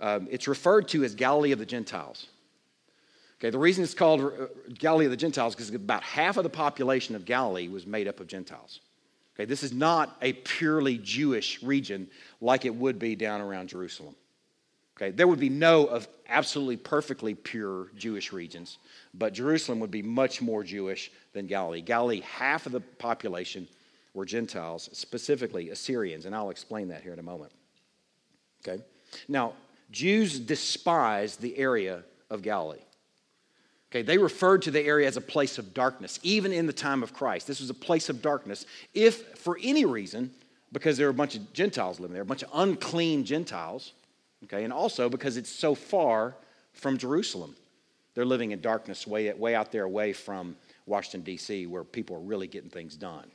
[0.00, 2.26] um, it's referred to as Galilee of the Gentiles.
[3.40, 6.44] Okay, the reason it's called uh, Galilee of the Gentiles is because about half of
[6.44, 8.80] the population of Galilee was made up of Gentiles.
[9.40, 12.10] Okay, this is not a purely Jewish region
[12.42, 14.14] like it would be down around Jerusalem.
[14.94, 18.76] Okay, there would be no of absolutely perfectly pure Jewish regions,
[19.14, 21.80] but Jerusalem would be much more Jewish than Galilee.
[21.80, 23.66] Galilee, half of the population
[24.12, 27.52] were Gentiles, specifically Assyrians, and I'll explain that here in a moment.
[28.62, 28.84] Okay?
[29.26, 29.54] Now,
[29.90, 32.82] Jews despised the area of Galilee.
[33.90, 37.02] Okay, they referred to the area as a place of darkness, even in the time
[37.02, 37.48] of Christ.
[37.48, 38.64] This was a place of darkness.
[38.94, 40.30] If for any reason,
[40.70, 43.92] because there were a bunch of Gentiles living there, a bunch of unclean Gentiles,
[44.44, 46.36] okay, and also because it's so far
[46.72, 47.56] from Jerusalem.
[48.14, 52.20] They're living in darkness way, way out there, away from Washington, D.C., where people are
[52.20, 53.30] really getting things done.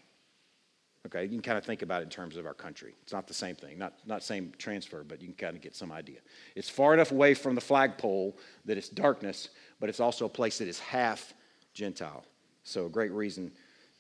[1.05, 2.95] Okay, you can kind of think about it in terms of our country.
[3.03, 5.75] It's not the same thing, not, not same transfer, but you can kind of get
[5.75, 6.17] some idea.
[6.55, 10.59] It's far enough away from the flagpole that it's darkness, but it's also a place
[10.59, 11.33] that is half
[11.73, 12.23] Gentile.
[12.63, 13.51] So, a great reason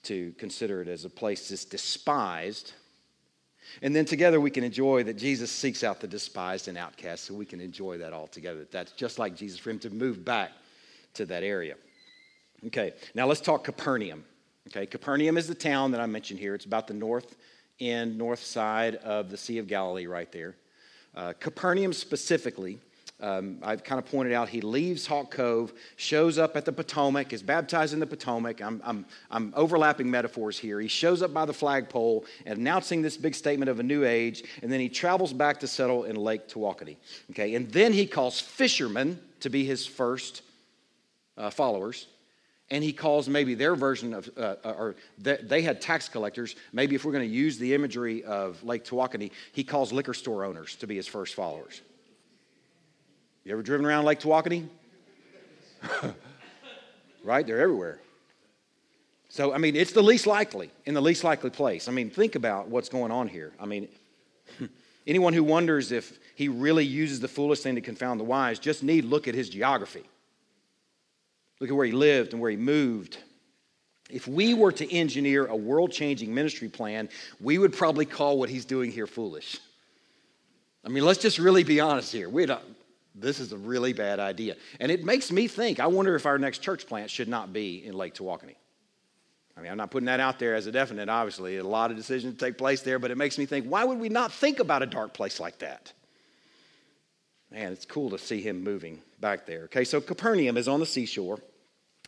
[0.03, 2.73] to consider it as a place that's despised.
[3.81, 7.33] And then together we can enjoy that Jesus seeks out the despised and outcast, so
[7.33, 8.67] we can enjoy that all together.
[8.71, 10.51] That's just like Jesus for him to move back
[11.15, 11.75] to that area.
[12.67, 14.23] Okay, now let's talk Capernaum.
[14.67, 16.55] Okay, Capernaum is the town that I mentioned here.
[16.55, 17.35] It's about the north
[17.79, 20.55] end, north side of the Sea of Galilee, right there.
[21.15, 22.79] Uh, Capernaum specifically
[23.21, 27.31] um, I've kind of pointed out he leaves Hawk Cove, shows up at the Potomac,
[27.31, 28.61] is baptized in the Potomac.
[28.61, 30.81] I'm, I'm, I'm overlapping metaphors here.
[30.81, 34.71] He shows up by the flagpole announcing this big statement of a new age, and
[34.71, 36.97] then he travels back to settle in Lake Tawakoni.
[37.31, 40.41] Okay, and then he calls fishermen to be his first
[41.37, 42.07] uh, followers
[42.71, 46.55] and he calls maybe their version of, uh, uh or they had tax collectors.
[46.73, 50.43] Maybe if we're going to use the imagery of Lake Tawakoni, he calls liquor store
[50.43, 51.81] owners to be his first followers.
[53.45, 54.67] You ever driven around Lake Tawakoni?
[57.23, 57.45] right?
[57.45, 57.99] They're everywhere.
[59.29, 61.87] So, I mean, it's the least likely, in the least likely place.
[61.87, 63.51] I mean, think about what's going on here.
[63.59, 63.87] I mean,
[65.07, 68.81] anyone who wonders if he really uses the foolish thing to confound the wise just
[68.81, 70.03] need look at his geography.
[71.59, 73.17] Look at where he lived and where he moved.
[74.09, 78.49] If we were to engineer a world changing ministry plan, we would probably call what
[78.49, 79.59] he's doing here foolish.
[80.83, 82.29] I mean, let's just really be honest here.
[82.29, 82.63] We don't, uh,
[83.15, 84.55] this is a really bad idea.
[84.79, 87.85] And it makes me think, I wonder if our next church plant should not be
[87.85, 88.55] in Lake Tawakoni.
[89.57, 91.57] I mean, I'm not putting that out there as a definite, obviously.
[91.57, 94.09] A lot of decisions take place there, but it makes me think, why would we
[94.09, 95.93] not think about a dark place like that?
[97.51, 99.63] Man, it's cool to see him moving back there.
[99.65, 101.39] Okay, so Capernaum is on the seashore.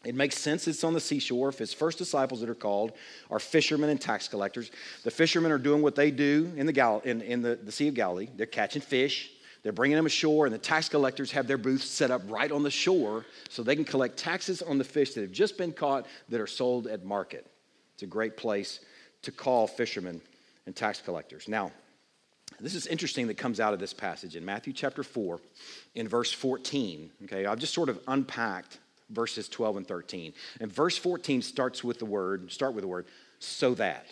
[0.03, 2.91] It makes sense it's on the seashore if his first disciples that are called
[3.29, 4.69] are fishermen and tax collectors.
[5.03, 7.87] The fishermen are doing what they do in the, Gal- in, in the, the Sea
[7.87, 8.27] of Galilee.
[8.35, 9.31] They're catching fish.
[9.63, 12.63] They're bringing them ashore, and the tax collectors have their booths set up right on
[12.63, 16.05] the shore so they can collect taxes on the fish that have just been caught
[16.29, 17.45] that are sold at market.
[17.93, 18.79] It's a great place
[19.23, 20.21] to call fishermen
[20.65, 21.47] and tax collectors.
[21.47, 21.71] Now,
[22.59, 25.39] this is interesting that comes out of this passage in Matthew chapter 4,
[25.95, 27.11] in verse 14.
[27.25, 30.33] Okay, I've just sort of unpacked verses 12 and 13.
[30.59, 33.05] And verse 14 starts with the word, start with the word,
[33.39, 34.07] so that.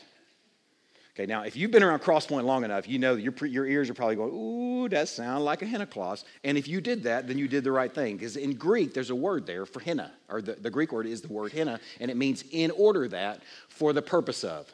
[1.15, 3.93] Okay, now if you've been around Crosspoint long enough, you know your, your ears are
[3.93, 6.25] probably going, ooh, that sounds like a hina clause.
[6.43, 8.17] And if you did that, then you did the right thing.
[8.17, 11.21] Because in Greek, there's a word there for hina, or the, the Greek word is
[11.21, 14.69] the word hina, and it means in order that, for the purpose of.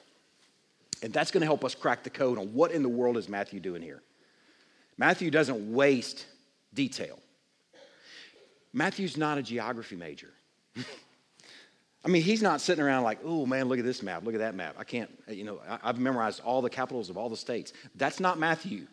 [1.03, 3.29] And that's going to help us crack the code on what in the world is
[3.29, 4.01] Matthew doing here.
[4.97, 6.25] Matthew doesn't waste
[6.73, 7.19] detail.
[8.73, 10.31] Matthew's not a geography major.
[12.03, 14.39] I mean, he's not sitting around like, oh man, look at this map, look at
[14.39, 14.75] that map.
[14.77, 17.73] I can't, uh, you know, I've memorized all the capitals of all the states.
[17.95, 18.87] That's not Matthew.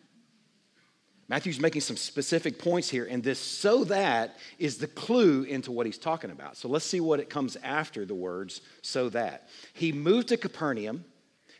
[1.27, 5.85] Matthew's making some specific points here, and this so that is the clue into what
[5.85, 6.57] he's talking about.
[6.57, 9.47] So let's see what it comes after the words so that.
[9.73, 11.05] He moved to Capernaum,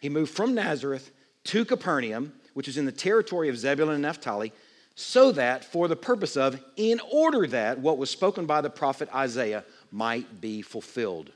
[0.01, 1.11] he moved from Nazareth
[1.45, 4.53] to Capernaum, which is in the territory of Zebulun and Naphtali,
[4.95, 9.07] so that for the purpose of, in order that what was spoken by the prophet
[9.13, 11.31] Isaiah might be fulfilled.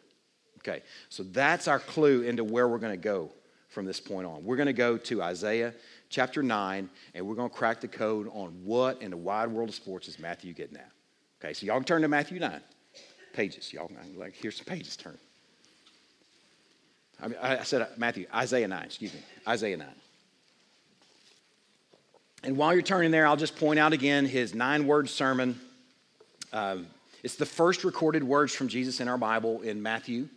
[0.65, 3.30] Okay, so that's our clue into where we're going to go
[3.67, 4.45] from this point on.
[4.45, 5.73] We're going to go to Isaiah
[6.10, 9.69] chapter 9, and we're going to crack the code on what in the wide world
[9.69, 10.91] of sports is Matthew getting at.
[11.43, 12.62] Okay, so y'all can turn to Matthew 9.
[13.34, 13.91] pages, y'all.
[14.15, 15.17] Like, here's some pages turn.
[17.21, 19.88] I, mean, I said uh, Matthew, Isaiah 9, excuse me, Isaiah 9.
[22.43, 25.60] And while you're turning there, I'll just point out again his nine word sermon.
[26.52, 26.88] Um,
[27.23, 30.28] it's the first recorded words from Jesus in our Bible in Matthew.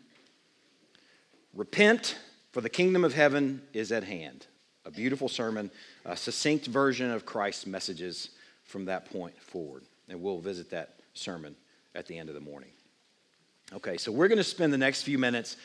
[1.57, 2.19] Repent,
[2.53, 4.47] for the kingdom of heaven is at hand.
[4.85, 5.71] A beautiful sermon,
[6.05, 8.31] a succinct version of Christ's messages
[8.65, 9.83] from that point forward.
[10.09, 11.57] And we'll visit that sermon
[11.95, 12.71] at the end of the morning.
[13.73, 15.57] Okay, so we're going to spend the next few minutes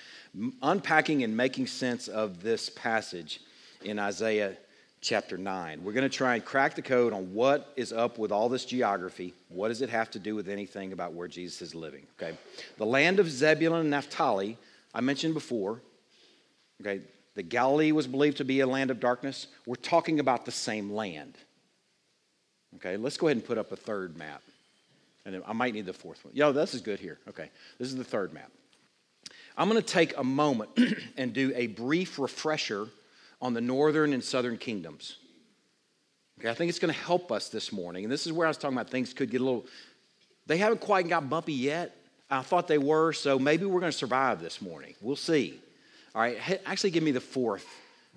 [0.63, 3.41] unpacking and making sense of this passage
[3.83, 4.57] in Isaiah
[5.01, 5.83] chapter 9.
[5.83, 8.65] We're going to try and crack the code on what is up with all this
[8.65, 9.33] geography.
[9.49, 12.07] What does it have to do with anything about where Jesus is living?
[12.19, 12.37] Okay.
[12.77, 14.57] The land of Zebulun and Naphtali,
[14.93, 15.81] I mentioned before.
[16.81, 17.01] Okay.
[17.35, 19.47] The Galilee was believed to be a land of darkness.
[19.65, 21.37] We're talking about the same land.
[22.75, 24.41] Okay, let's go ahead and put up a third map.
[25.25, 26.33] And I might need the fourth one.
[26.35, 27.19] Yo, this is good here.
[27.29, 28.51] Okay, this is the third map.
[29.57, 30.71] I'm going to take a moment
[31.17, 32.87] and do a brief refresher
[33.41, 35.17] on the northern and southern kingdoms.
[36.39, 38.03] Okay, I think it's going to help us this morning.
[38.03, 39.65] And this is where I was talking about things could get a little,
[40.47, 41.95] they haven't quite got bumpy yet.
[42.31, 44.95] I thought they were, so maybe we're going to survive this morning.
[45.01, 45.59] We'll see.
[46.15, 47.67] All right, actually, give me the fourth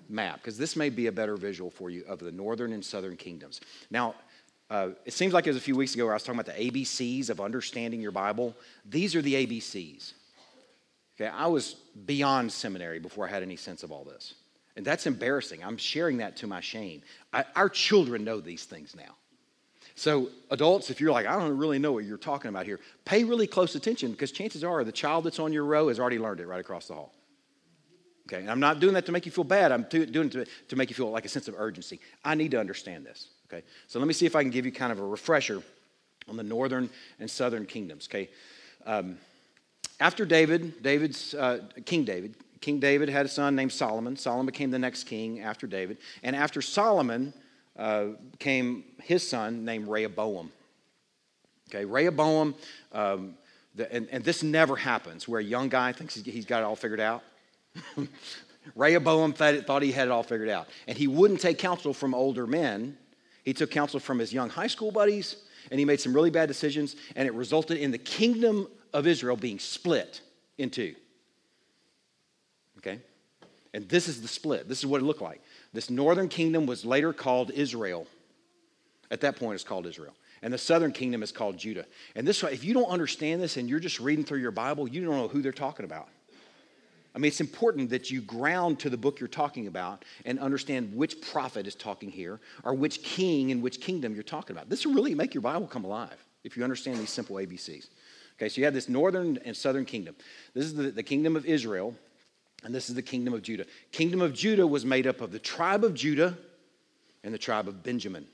[0.09, 3.17] map because this may be a better visual for you of the northern and southern
[3.17, 3.61] kingdoms.
[3.91, 4.15] Now,
[4.69, 6.55] uh, it seems like it was a few weeks ago where I was talking about
[6.55, 8.55] the ABCs of understanding your Bible.
[8.89, 10.13] These are the ABCs.
[11.15, 11.75] Okay, I was
[12.05, 14.33] beyond seminary before I had any sense of all this.
[14.75, 15.63] And that's embarrassing.
[15.63, 17.01] I'm sharing that to my shame.
[17.31, 19.15] I, our children know these things now.
[19.97, 23.23] So, adults, if you're like, I don't really know what you're talking about here, pay
[23.23, 26.41] really close attention because chances are the child that's on your row has already learned
[26.41, 27.13] it right across the hall.
[28.27, 29.71] Okay, and I'm not doing that to make you feel bad.
[29.71, 31.99] I'm doing it to, make you feel like a sense of urgency.
[32.25, 33.27] I need to understand this.
[33.47, 35.61] Okay, so let me see if I can give you kind of a refresher
[36.27, 38.09] on the northern and southern kingdoms.
[38.09, 38.29] Okay,
[38.85, 39.17] um,
[39.99, 44.17] after David, David's uh, King David, King David had a son named Solomon.
[44.17, 47.31] Solomon became the next king after David, and after Solomon
[47.77, 48.07] uh,
[48.39, 50.51] came his son named Rehoboam.
[51.69, 52.55] Okay, Rehoboam,
[52.91, 53.35] um,
[53.75, 56.75] the, and, and, this never happens where a young guy thinks he's got it all
[56.75, 57.23] figured out.
[58.75, 62.47] Rehoboam thought he had it all figured out, and he wouldn't take counsel from older
[62.47, 62.97] men
[63.45, 65.37] he took counsel from his young high school buddies,
[65.69, 69.37] and he made some really bad decisions, and it resulted in the kingdom of Israel
[69.37, 70.21] being split
[70.57, 70.95] in two.
[72.79, 72.99] Okay?
[73.73, 74.67] And this is the split.
[74.67, 75.41] This is what it looked like.
[75.75, 78.07] This northern kingdom was later called Israel.
[79.11, 80.13] At that point, it's called Israel.
[80.41, 81.85] And the southern kingdom is called Judah.
[82.15, 85.03] And this, if you don't understand this and you're just reading through your Bible, you
[85.03, 86.07] don't know who they're talking about.
[87.15, 90.93] I mean, it's important that you ground to the book you're talking about and understand
[90.93, 94.69] which prophet is talking here or which king and which kingdom you're talking about.
[94.69, 97.87] This will really make your Bible come alive if you understand these simple ABCs.
[98.37, 100.13] Okay, so you have this northern and southern kingdom.
[100.53, 101.95] This is the, the kingdom of Israel,
[102.65, 103.65] and this is the kingdom of Judah.
[103.91, 106.35] Kingdom of Judah was made up of the tribe of Judah
[107.23, 108.25] and the tribe of Benjamin.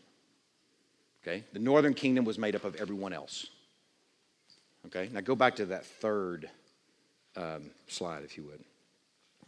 [1.22, 3.46] Okay, the northern kingdom was made up of everyone else.
[4.88, 6.50] Okay, now go back to that third
[7.36, 8.64] um, slide, if you would.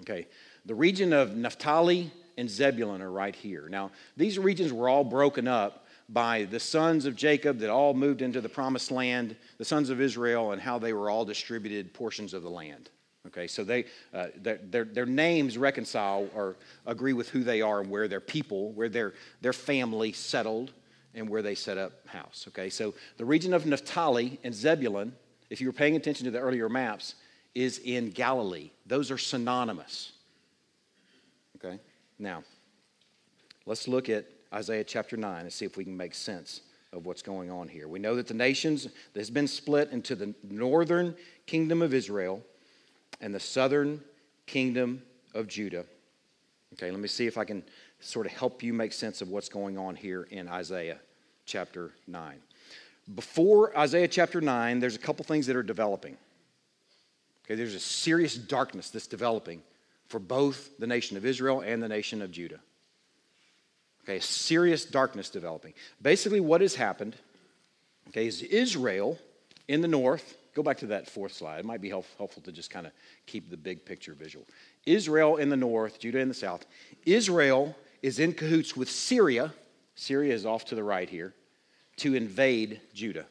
[0.02, 0.28] Okay,
[0.66, 3.68] the region of Naphtali and Zebulun are right here.
[3.70, 8.22] Now, these regions were all broken up by the sons of Jacob that all moved
[8.22, 12.34] into the promised land, the sons of Israel, and how they were all distributed portions
[12.34, 12.90] of the land.
[13.28, 17.80] Okay, so they, uh, their, their, their, names reconcile or agree with who they are
[17.80, 20.74] and where their people, where their, their family settled,
[21.16, 22.46] and where they set up house.
[22.50, 25.14] Okay, so the region of Naphtali and Zebulun,
[25.50, 27.16] if you were paying attention to the earlier maps,
[27.56, 28.72] is in Galilee.
[28.86, 30.12] Those are synonymous.
[31.58, 31.80] Okay?
[32.20, 32.44] Now,
[33.66, 37.22] let's look at Isaiah chapter 9 and see if we can make sense of what's
[37.22, 37.88] going on here.
[37.88, 42.44] We know that the nations has been split into the northern kingdom of Israel
[43.24, 44.02] and the southern
[44.46, 45.02] kingdom
[45.34, 45.86] of Judah.
[46.74, 47.64] Okay, let me see if I can
[48.02, 51.00] sort of help you make sense of what's going on here in Isaiah
[51.46, 52.36] chapter 9.
[53.16, 56.18] Before Isaiah chapter 9, there's a couple things that are developing.
[57.46, 59.64] Okay, there's a serious darkness that's developing
[60.08, 62.60] for both the nation of Israel and the nation of Judah.
[64.04, 65.74] Okay, serious darkness developing.
[66.02, 67.16] Basically, what has happened,
[68.10, 69.18] okay, is Israel
[69.70, 71.60] in the north, go back to that fourth slide.
[71.60, 72.94] It might be help, helpful to just kind of
[73.26, 74.46] keep the big picture visual.
[74.86, 76.66] Israel in the north, Judah in the south.
[77.06, 79.54] Israel is in cahoots with Syria.
[79.96, 81.34] Syria is off to the right here
[81.98, 83.26] to invade Judah.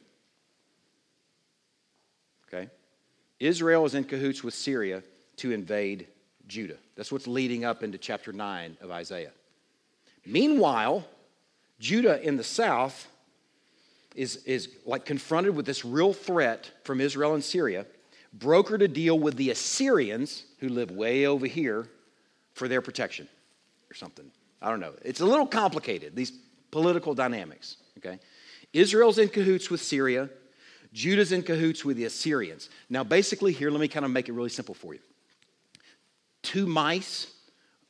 [2.47, 2.69] Okay?
[3.39, 5.03] Israel is in cahoots with Syria
[5.37, 6.07] to invade
[6.47, 6.77] Judah.
[6.95, 9.31] That's what's leading up into chapter 9 of Isaiah.
[10.25, 11.05] Meanwhile,
[11.79, 13.07] Judah in the south
[14.15, 17.85] is, is like confronted with this real threat from Israel and Syria.
[18.37, 21.87] brokered a deal with the Assyrians, who live way over here,
[22.53, 23.27] for their protection
[23.89, 24.29] or something.
[24.61, 24.93] I don't know.
[25.03, 26.31] It's a little complicated, these
[26.71, 28.19] political dynamics, okay?
[28.71, 30.29] Israel's in cahoots with Syria,
[30.93, 32.69] Judah's in cahoots with the Assyrians.
[32.89, 34.99] Now, basically, here, let me kind of make it really simple for you.
[36.43, 37.31] Two mice,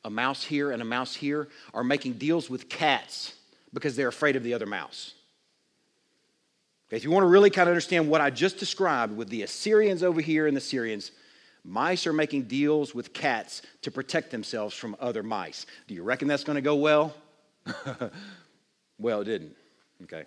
[0.04, 3.34] a mouse here and a mouse here, are making deals with cats
[3.72, 5.14] because they're afraid of the other mouse.
[6.94, 10.04] If you want to really kind of understand what I just described with the Assyrians
[10.04, 11.10] over here and the Syrians,
[11.64, 15.66] mice are making deals with cats to protect themselves from other mice.
[15.88, 17.12] Do you reckon that's going to go well?
[18.98, 19.56] well, it didn't.
[20.04, 20.24] Okay.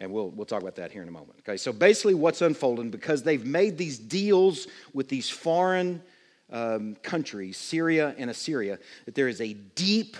[0.00, 1.38] And we'll, we'll talk about that here in a moment.
[1.40, 6.02] Okay, so basically, what's unfolding because they've made these deals with these foreign
[6.50, 10.16] um, countries, Syria and Assyria, that there is a deep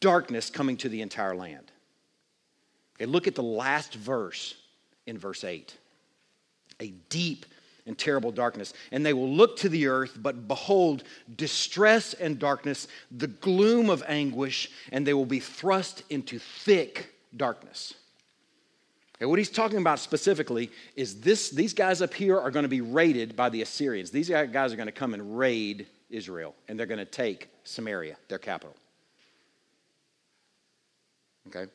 [0.00, 1.72] darkness coming to the entire land.
[2.96, 4.54] Okay, look at the last verse
[5.06, 5.76] in verse 8.
[6.80, 7.46] A deep
[7.86, 8.74] and terrible darkness.
[8.90, 11.04] And they will look to the earth, but behold,
[11.36, 17.94] distress and darkness, the gloom of anguish, and they will be thrust into thick darkness.
[19.16, 22.68] Okay, what he's talking about specifically is this these guys up here are going to
[22.68, 24.10] be raided by the Assyrians.
[24.10, 28.16] These guys are going to come and raid Israel, and they're going to take Samaria,
[28.28, 28.74] their capital.
[31.48, 31.70] Okay?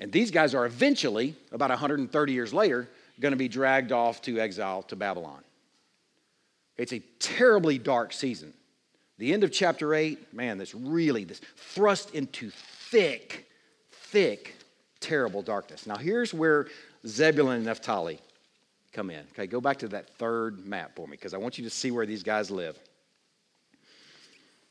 [0.00, 2.88] And these guys are eventually, about 130 years later,
[3.20, 5.42] going to be dragged off to exile to Babylon.
[6.76, 8.52] It's a terribly dark season.
[9.18, 13.48] The end of chapter 8, man, this really, this thrust into thick,
[13.92, 14.56] thick
[15.00, 15.86] terrible darkness.
[15.86, 16.66] Now, here's where
[17.06, 18.18] Zebulun and Naphtali
[18.92, 19.24] come in.
[19.32, 21.90] Okay, go back to that third map for me because I want you to see
[21.90, 22.78] where these guys live.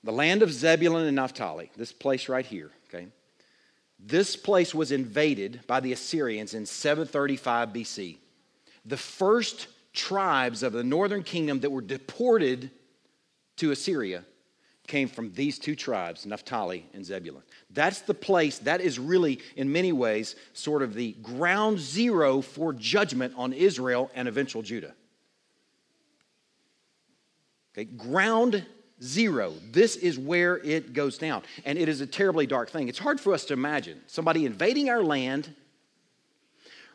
[0.03, 3.07] The land of Zebulun and Naphtali, this place right here, okay?
[3.99, 8.17] This place was invaded by the Assyrians in 735 BC.
[8.85, 12.69] The first tribes of the northern kingdom that were deported
[13.57, 14.25] to Assyria
[14.87, 17.43] came from these two tribes, Naphtali and Zebulun.
[17.69, 22.73] That's the place, that is really, in many ways, sort of the ground zero for
[22.73, 24.93] judgment on Israel and eventual Judah.
[27.73, 28.65] Okay, ground
[29.01, 29.53] zero.
[29.71, 31.43] This is where it goes down.
[31.65, 32.87] And it is a terribly dark thing.
[32.87, 35.53] It's hard for us to imagine somebody invading our land,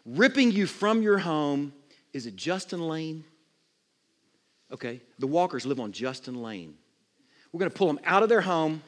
[0.04, 1.72] ripping you from your home.
[2.12, 3.24] Is it Justin Lane?
[4.72, 6.74] Okay, the Walkers live on Justin Lane.
[7.52, 8.82] We're going to pull them out of their home,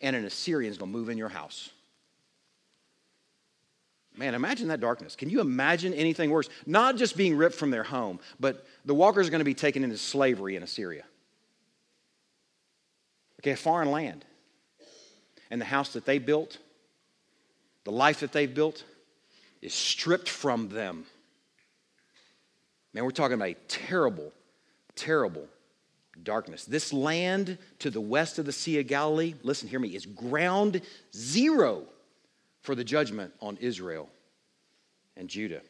[0.00, 1.70] and an Assyrian's going to move in your house.
[4.16, 5.16] Man, imagine that darkness.
[5.16, 6.48] Can you imagine anything worse?
[6.66, 9.82] Not just being ripped from their home, but the walkers are going to be taken
[9.82, 11.04] into slavery in Assyria.
[13.40, 14.24] Okay, a foreign land.
[15.50, 16.58] And the house that they built,
[17.84, 18.84] the life that they've built,
[19.62, 21.06] is stripped from them.
[22.92, 24.30] Man, we're talking about a terrible,
[24.94, 25.46] terrible
[26.22, 26.66] darkness.
[26.66, 30.82] This land to the west of the Sea of Galilee, listen, hear me, is ground
[31.16, 31.84] zero
[32.60, 34.10] for the judgment on Israel
[35.16, 35.62] and Judah.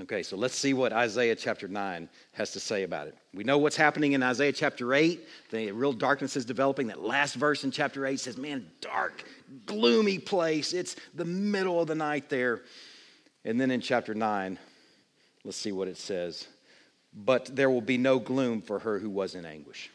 [0.00, 3.16] Okay, so let's see what Isaiah chapter 9 has to say about it.
[3.34, 5.20] We know what's happening in Isaiah chapter 8.
[5.50, 6.86] The real darkness is developing.
[6.86, 9.24] That last verse in chapter 8 says, Man, dark,
[9.66, 10.72] gloomy place.
[10.72, 12.62] It's the middle of the night there.
[13.44, 14.58] And then in chapter 9,
[15.44, 16.46] let's see what it says
[17.14, 19.90] but there will be no gloom for her who was in anguish.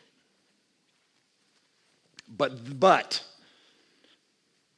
[2.30, 3.24] But, but,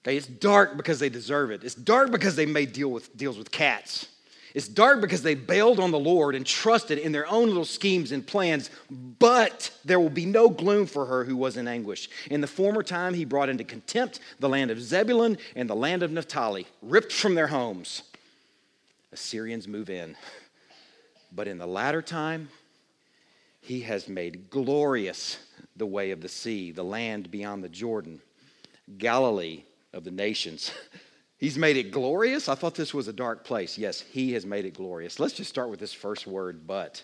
[0.04, 1.64] okay, it's dark because they deserve it.
[1.64, 4.08] It's dark because they made deal with, deals with cats.
[4.56, 8.12] It's dark because they bailed on the Lord and trusted in their own little schemes
[8.12, 12.10] and plans, but there will be no gloom for her who was in anguish.
[12.32, 16.02] In the former time, he brought into contempt the land of Zebulun and the land
[16.02, 18.02] of Naphtali, ripped from their homes.
[19.12, 20.16] Assyrians move in.
[21.32, 22.50] But in the latter time,
[23.62, 25.38] he has made glorious
[25.76, 28.20] the way of the sea, the land beyond the Jordan,
[28.98, 30.72] Galilee of the nations.
[31.39, 32.47] He's made it glorious.
[32.47, 33.78] I thought this was a dark place.
[33.78, 35.19] Yes, he has made it glorious.
[35.19, 37.04] Let's just start with this first word, but.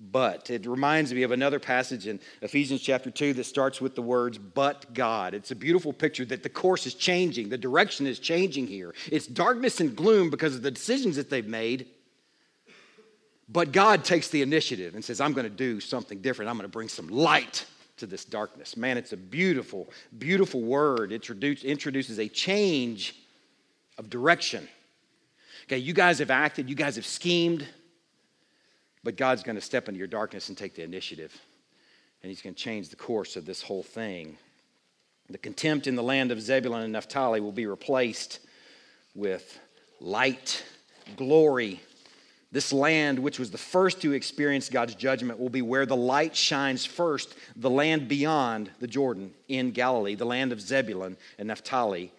[0.00, 4.02] But it reminds me of another passage in Ephesians chapter 2 that starts with the
[4.02, 5.34] words, but God.
[5.34, 8.94] It's a beautiful picture that the course is changing, the direction is changing here.
[9.10, 11.86] It's darkness and gloom because of the decisions that they've made,
[13.48, 16.48] but God takes the initiative and says, I'm going to do something different.
[16.48, 17.64] I'm going to bring some light
[17.96, 18.76] to this darkness.
[18.76, 21.10] Man, it's a beautiful, beautiful word.
[21.10, 23.16] It introduces a change
[23.98, 24.66] of direction.
[25.66, 27.66] Okay, you guys have acted, you guys have schemed,
[29.04, 31.36] but God's going to step into your darkness and take the initiative.
[32.22, 34.38] And He's going to change the course of this whole thing.
[35.28, 38.40] The contempt in the land of Zebulun and Naphtali will be replaced
[39.14, 39.58] with
[40.00, 40.64] light,
[41.16, 41.80] glory,
[42.50, 46.34] This land, which was the first to experience God's judgment, will be where the light
[46.34, 52.10] shines first, the land beyond the Jordan in Galilee, the land of Zebulun and Naphtali,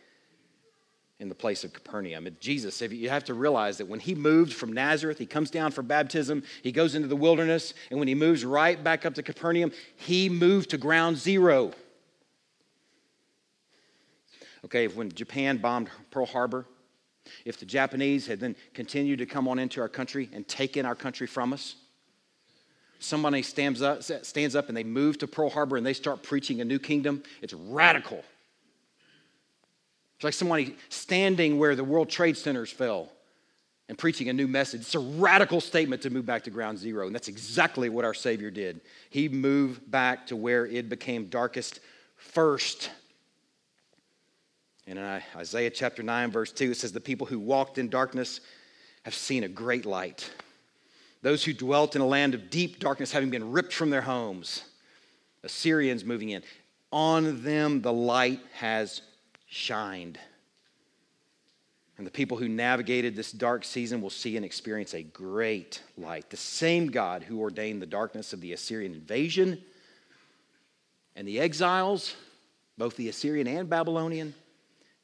[1.20, 2.28] in the place of Capernaum.
[2.40, 5.72] Jesus, if you have to realize that when he moved from Nazareth, he comes down
[5.72, 9.24] for baptism, he goes into the wilderness, and when he moves right back up to
[9.24, 11.72] Capernaum, he moved to ground zero.
[14.66, 16.66] Okay, when Japan bombed Pearl Harbor,
[17.46, 20.96] if the Japanese had then continued to come on into our country and taken our
[20.96, 21.76] country from us,
[23.00, 26.62] somebody stands up, stands up and they move to Pearl Harbor and they start preaching
[26.62, 28.24] a new kingdom, it's radical.
[30.20, 33.10] It's like somebody standing where the World Trade Centers fell
[33.88, 34.82] and preaching a new message.
[34.82, 37.06] It's a radical statement to move back to ground zero.
[37.06, 38.82] And that's exactly what our Savior did.
[39.10, 41.80] He moved back to where it became darkest
[42.18, 42.92] first.
[44.88, 48.42] And in Isaiah chapter 9, verse 2, it says, The people who walked in darkness
[49.04, 50.30] have seen a great light.
[51.22, 54.66] Those who dwelt in a land of deep darkness, having been ripped from their homes,
[55.46, 56.44] Assyrians moving in,
[56.92, 59.02] on them the light has
[59.50, 60.20] shined.
[61.98, 66.30] And the people who navigated this dark season will see and experience a great light.
[66.30, 69.62] The same God who ordained the darkness of the Assyrian invasion
[71.16, 72.16] and the exiles,
[72.78, 74.34] both the Assyrian and Babylonian,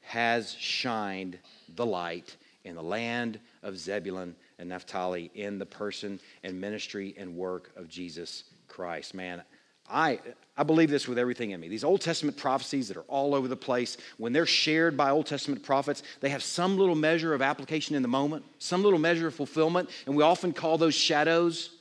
[0.02, 1.38] has shined
[1.76, 7.36] the light in the land of Zebulun and Naphtali in the person and ministry and
[7.36, 9.14] work of Jesus Christ.
[9.14, 9.44] Man,
[9.90, 10.20] I,
[10.58, 11.68] I believe this with everything in me.
[11.68, 15.26] These Old Testament prophecies that are all over the place, when they're shared by Old
[15.26, 19.28] Testament prophets, they have some little measure of application in the moment, some little measure
[19.28, 21.72] of fulfillment, and we often call those shadows.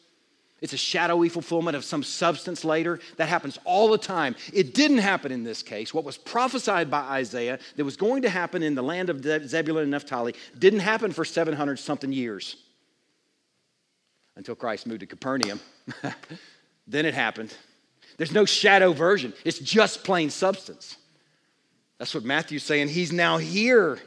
[0.61, 3.01] It's a shadowy fulfillment of some substance later.
[3.17, 4.35] That happens all the time.
[4.53, 5.95] It didn't happen in this case.
[5.95, 9.83] What was prophesied by Isaiah that was going to happen in the land of Zebulun
[9.83, 12.57] and Naphtali didn't happen for 700 something years
[14.37, 15.61] until Christ moved to Capernaum.
[16.87, 17.55] then it happened.
[18.17, 20.97] There's no shadow version, it's just plain substance.
[21.99, 22.89] That's what Matthew's saying.
[22.89, 23.99] He's now here.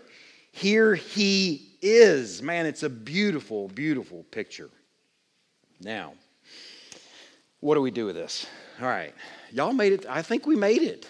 [0.52, 2.42] Here he is.
[2.42, 4.70] Man, it's a beautiful, beautiful picture.
[5.80, 6.14] Now,
[7.60, 8.46] what do we do with this?
[8.82, 9.14] All right.
[9.52, 10.06] Y'all made it.
[10.08, 11.10] I think we made it.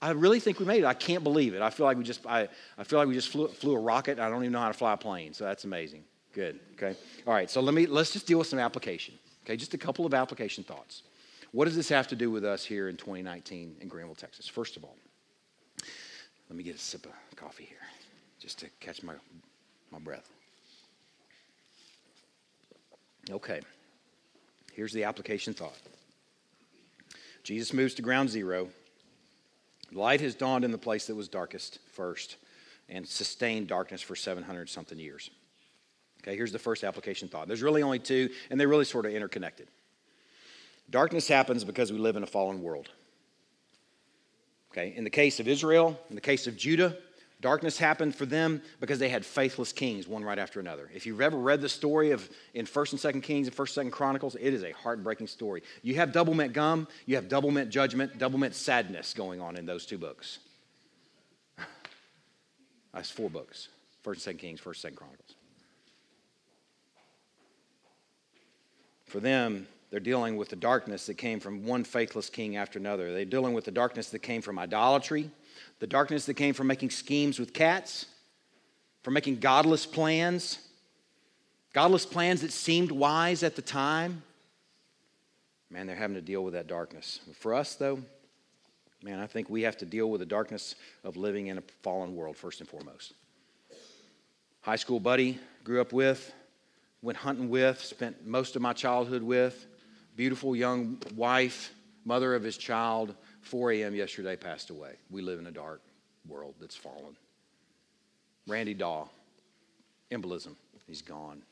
[0.00, 0.86] I really think we made it.
[0.86, 1.62] I can't believe it.
[1.62, 4.18] I feel like we just, I, I feel like we just flew, flew a rocket.
[4.18, 5.32] I don't even know how to fly a plane.
[5.32, 6.02] So that's amazing.
[6.32, 6.58] Good.
[6.72, 6.96] Okay.
[7.26, 7.50] All right.
[7.50, 9.14] So let me, let's just deal with some application.
[9.44, 9.56] Okay.
[9.56, 11.02] Just a couple of application thoughts.
[11.52, 14.48] What does this have to do with us here in 2019 in Greenville, Texas?
[14.48, 14.96] First of all,
[16.48, 17.78] let me get a sip of coffee here
[18.40, 19.14] just to catch my,
[19.90, 20.28] my breath.
[23.30, 23.60] Okay.
[24.72, 25.76] Here's the application thought
[27.44, 28.68] Jesus moves to ground zero.
[29.92, 32.36] Light has dawned in the place that was darkest first
[32.88, 35.30] and sustained darkness for 700 something years.
[36.22, 37.46] Okay, here's the first application thought.
[37.46, 39.68] There's really only two, and they're really sort of interconnected.
[40.92, 42.90] Darkness happens because we live in a fallen world.
[44.70, 46.96] Okay, in the case of Israel, in the case of Judah,
[47.40, 50.88] Darkness happened for them because they had faithless kings, one right after another.
[50.94, 53.86] If you've ever read the story of in First and Second Kings and First and
[53.86, 55.64] Second Chronicles, it is a heartbreaking story.
[55.82, 59.56] You have double mint gum, you have double mint judgment, double mint sadness going on
[59.56, 60.38] in those two books.
[62.94, 63.68] That's four books:
[64.02, 65.34] First and Second Kings, First and Second Chronicles.
[69.06, 73.12] For them, they're dealing with the darkness that came from one faithless king after another.
[73.12, 75.30] They're dealing with the darkness that came from idolatry
[75.82, 78.06] the darkness that came from making schemes with cats,
[79.02, 80.60] from making godless plans,
[81.72, 84.22] godless plans that seemed wise at the time.
[85.70, 87.18] Man, they're having to deal with that darkness.
[87.34, 88.00] For us, though,
[89.02, 92.14] man, I think we have to deal with the darkness of living in a fallen
[92.14, 93.14] world, first and foremost.
[94.60, 96.32] High school buddy, grew up with,
[97.02, 99.66] went hunting with, spent most of my childhood with,
[100.16, 101.72] beautiful young wife,
[102.04, 103.94] mother of his child, 4 a.m.
[103.94, 104.94] yesterday passed away.
[105.10, 105.82] We live in a dark
[106.28, 107.16] world that's fallen.
[108.46, 109.08] Randy Daw,
[110.10, 110.56] embolism,
[110.86, 111.42] he's gone.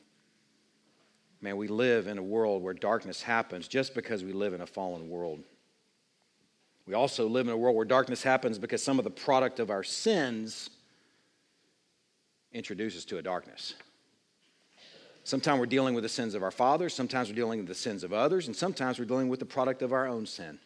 [1.41, 4.67] Man, we live in a world where darkness happens just because we live in a
[4.67, 5.39] fallen world.
[6.85, 9.69] We also live in a world where darkness happens because some of the product of
[9.69, 10.69] our sins
[12.53, 13.73] introduces to a darkness.
[15.23, 18.03] Sometimes we're dealing with the sins of our fathers, sometimes we're dealing with the sins
[18.03, 20.59] of others, and sometimes we're dealing with the product of our own sin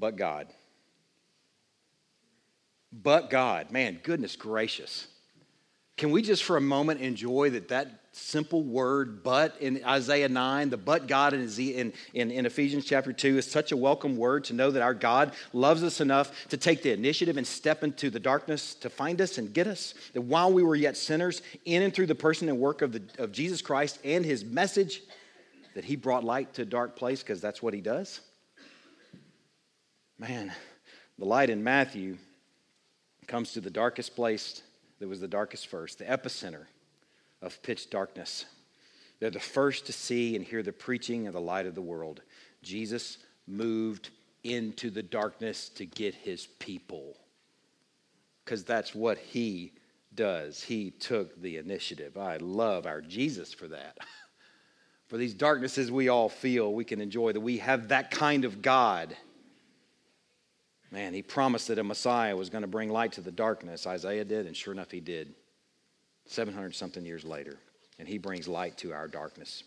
[0.00, 0.48] but God.
[2.92, 3.70] But God.
[3.70, 5.06] Man, goodness gracious.
[5.96, 10.70] Can we just for a moment enjoy that that simple word, but in Isaiah 9,
[10.70, 14.52] the but God in, in, in, Ephesians chapter 2 is such a welcome word to
[14.52, 18.18] know that our God loves us enough to take the initiative and step into the
[18.18, 19.94] darkness to find us and get us.
[20.14, 23.02] That while we were yet sinners, in and through the person and work of, the,
[23.18, 25.02] of Jesus Christ and his message,
[25.74, 28.20] that he brought light to a dark place because that's what he does.
[30.18, 30.52] Man,
[31.16, 32.18] the light in Matthew
[33.28, 34.62] comes to the darkest place
[34.98, 36.66] that was the darkest first, the epicenter
[37.42, 38.44] of pitch darkness.
[39.18, 42.22] They're the first to see and hear the preaching of the light of the world.
[42.62, 44.10] Jesus moved
[44.44, 47.16] into the darkness to get his people.
[48.44, 49.72] Because that's what he
[50.14, 50.62] does.
[50.62, 52.16] He took the initiative.
[52.16, 53.98] I love our Jesus for that.
[55.08, 58.62] for these darknesses we all feel, we can enjoy that we have that kind of
[58.62, 59.16] God.
[60.90, 63.86] Man, he promised that a Messiah was going to bring light to the darkness.
[63.86, 65.34] Isaiah did, and sure enough, he did.
[66.26, 67.58] 700 something years later,
[67.98, 69.64] and he brings light to our darkness.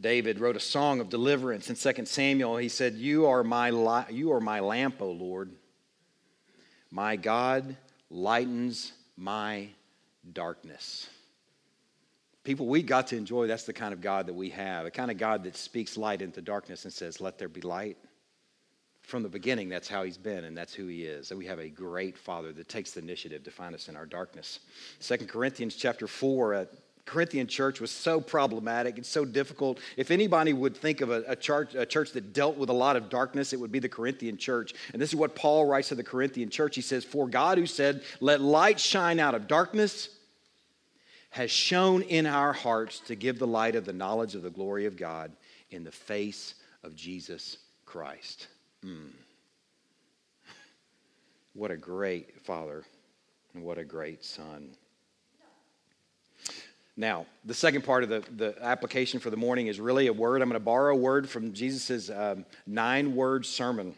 [0.00, 2.56] David wrote a song of deliverance in 2 Samuel.
[2.56, 5.50] He said, You are my, li- you are my lamp, O Lord.
[6.90, 7.76] My God
[8.08, 9.68] lightens my
[10.32, 11.08] darkness.
[12.44, 15.10] People, we got to enjoy that's the kind of God that we have, a kind
[15.10, 17.98] of God that speaks light into darkness and says, Let there be light
[19.08, 21.30] from the beginning, that's how he's been and that's who he is.
[21.30, 24.04] And we have a great father that takes the initiative to find us in our
[24.04, 24.60] darkness.
[25.00, 26.64] Second Corinthians chapter 4, uh,
[27.06, 29.80] Corinthian church was so problematic and so difficult.
[29.96, 32.96] If anybody would think of a, a, church, a church that dealt with a lot
[32.96, 34.74] of darkness, it would be the Corinthian church.
[34.92, 36.74] And this is what Paul writes to the Corinthian church.
[36.74, 40.10] He says, For God who said, Let light shine out of darkness,
[41.30, 44.84] has shone in our hearts to give the light of the knowledge of the glory
[44.84, 45.32] of God
[45.70, 47.56] in the face of Jesus
[47.86, 48.48] Christ.
[48.84, 49.10] Mm.
[51.54, 52.84] What a great father,
[53.54, 54.70] and what a great son.
[56.96, 60.42] Now, the second part of the, the application for the morning is really a word.
[60.42, 63.94] I'm going to borrow a word from Jesus' um, nine word sermon.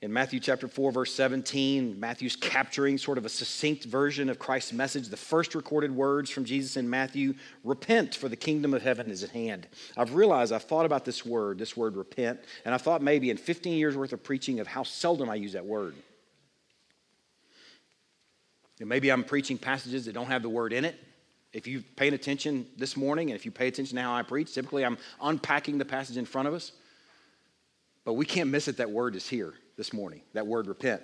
[0.00, 4.72] In Matthew chapter 4, verse 17, Matthew's capturing sort of a succinct version of Christ's
[4.72, 5.08] message.
[5.08, 7.34] The first recorded words from Jesus in Matthew
[7.64, 9.66] repent, for the kingdom of heaven is at hand.
[9.96, 13.36] I've realized I've thought about this word, this word repent, and I thought maybe in
[13.36, 15.96] 15 years worth of preaching of how seldom I use that word.
[18.78, 20.94] And maybe I'm preaching passages that don't have the word in it.
[21.52, 24.54] If you've paid attention this morning, and if you pay attention to how I preach,
[24.54, 26.70] typically I'm unpacking the passage in front of us.
[28.04, 31.00] But we can't miss it, that word is here this morning that word repent.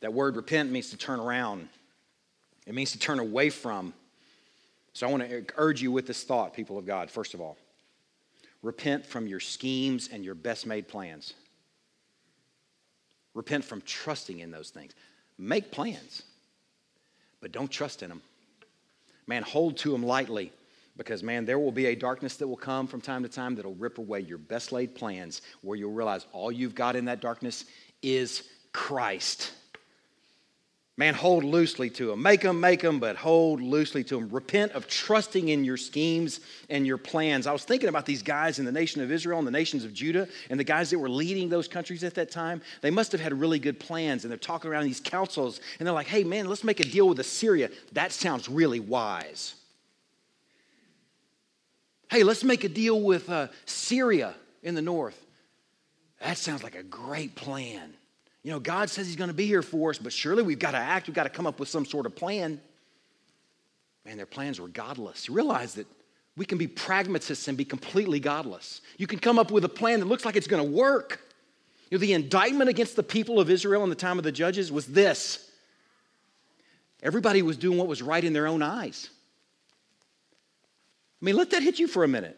[0.00, 1.68] That word repent means to turn around,
[2.66, 3.94] it means to turn away from.
[4.92, 7.56] So I want to urge you with this thought, people of God, first of all.
[8.62, 11.34] Repent from your schemes and your best made plans.
[13.34, 14.92] Repent from trusting in those things.
[15.38, 16.24] Make plans,
[17.40, 18.22] but don't trust in them.
[19.28, 20.50] Man, hold to them lightly.
[20.98, 23.76] Because, man, there will be a darkness that will come from time to time that'll
[23.76, 27.64] rip away your best laid plans, where you'll realize all you've got in that darkness
[28.02, 28.42] is
[28.72, 29.52] Christ.
[30.96, 32.20] Man, hold loosely to Him.
[32.20, 34.28] Make them, make them, but hold loosely to Him.
[34.30, 37.46] Repent of trusting in your schemes and your plans.
[37.46, 39.94] I was thinking about these guys in the nation of Israel and the nations of
[39.94, 42.60] Judah and the guys that were leading those countries at that time.
[42.80, 45.94] They must have had really good plans, and they're talking around these councils, and they're
[45.94, 47.70] like, hey, man, let's make a deal with Assyria.
[47.92, 49.54] That sounds really wise.
[52.10, 55.26] Hey, let's make a deal with uh, Syria in the north.
[56.20, 57.92] That sounds like a great plan.
[58.42, 60.70] You know, God says He's going to be here for us, but surely we've got
[60.70, 61.06] to act.
[61.06, 62.60] We've got to come up with some sort of plan.
[64.06, 65.28] Man, their plans were godless.
[65.28, 65.86] You realize that
[66.36, 68.80] we can be pragmatists and be completely godless.
[68.96, 71.20] You can come up with a plan that looks like it's going to work.
[71.90, 74.72] You know, the indictment against the people of Israel in the time of the judges
[74.72, 75.50] was this
[77.02, 79.10] everybody was doing what was right in their own eyes.
[81.20, 82.36] I mean, let that hit you for a minute.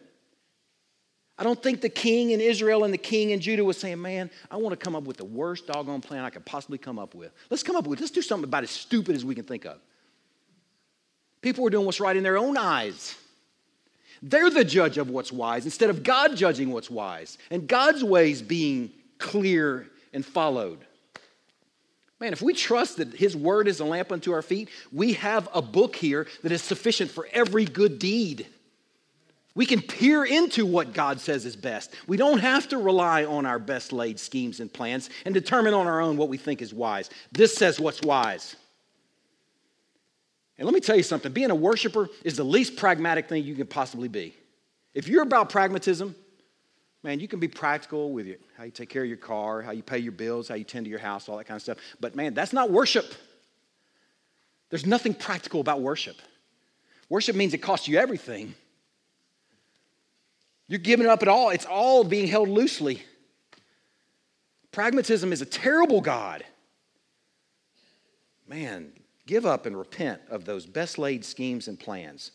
[1.37, 4.29] I don't think the king in Israel and the king in Judah was saying, Man,
[4.49, 7.15] I want to come up with the worst doggone plan I could possibly come up
[7.15, 7.31] with.
[7.49, 9.77] Let's come up with, let's do something about as stupid as we can think of.
[11.41, 13.15] People were doing what's right in their own eyes.
[14.21, 18.41] They're the judge of what's wise instead of God judging what's wise and God's ways
[18.41, 20.85] being clear and followed.
[22.19, 25.49] Man, if we trust that His Word is a lamp unto our feet, we have
[25.55, 28.45] a book here that is sufficient for every good deed.
[29.53, 31.93] We can peer into what God says is best.
[32.07, 35.87] We don't have to rely on our best laid schemes and plans and determine on
[35.87, 37.09] our own what we think is wise.
[37.31, 38.55] This says what's wise.
[40.57, 43.55] And let me tell you something being a worshiper is the least pragmatic thing you
[43.55, 44.35] can possibly be.
[44.93, 46.15] If you're about pragmatism,
[47.03, 49.71] Man, you can be practical with your, how you take care of your car, how
[49.71, 51.79] you pay your bills, how you tend to your house, all that kind of stuff.
[51.99, 53.13] But man, that's not worship.
[54.69, 56.17] There's nothing practical about worship.
[57.09, 58.53] Worship means it costs you everything.
[60.71, 61.49] You're giving up at all.
[61.49, 63.03] It's all being held loosely.
[64.71, 66.45] Pragmatism is a terrible God.
[68.47, 68.93] Man,
[69.27, 72.31] give up and repent of those best laid schemes and plans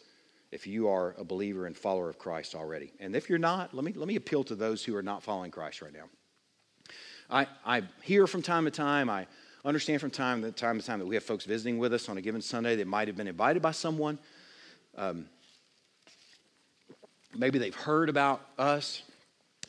[0.53, 2.93] if you are a believer and follower of Christ already.
[3.01, 5.51] And if you're not, let me, let me appeal to those who are not following
[5.51, 6.11] Christ right now.
[7.31, 9.27] I, I hear from time to time, I
[9.65, 12.19] understand from time to time to time that we have folks visiting with us on
[12.19, 14.19] a given Sunday that might have been invited by someone
[14.99, 15.27] um,
[17.39, 19.03] maybe they've heard about us,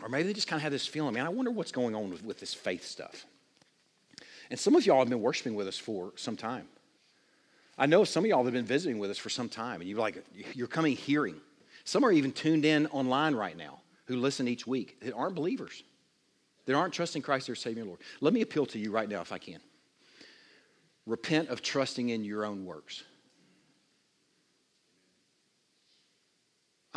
[0.01, 2.09] or maybe they just kind of have this feeling, man, I wonder what's going on
[2.09, 3.25] with, with this faith stuff.
[4.49, 6.67] And some of y'all have been worshiping with us for some time.
[7.77, 9.99] I know some of y'all have been visiting with us for some time, and you're
[9.99, 11.35] like, you're coming hearing.
[11.83, 15.83] Some are even tuned in online right now who listen each week that aren't believers,
[16.65, 18.01] that aren't trusting Christ their Savior and Lord.
[18.19, 19.59] Let me appeal to you right now, if I can.
[21.05, 23.03] Repent of trusting in your own works.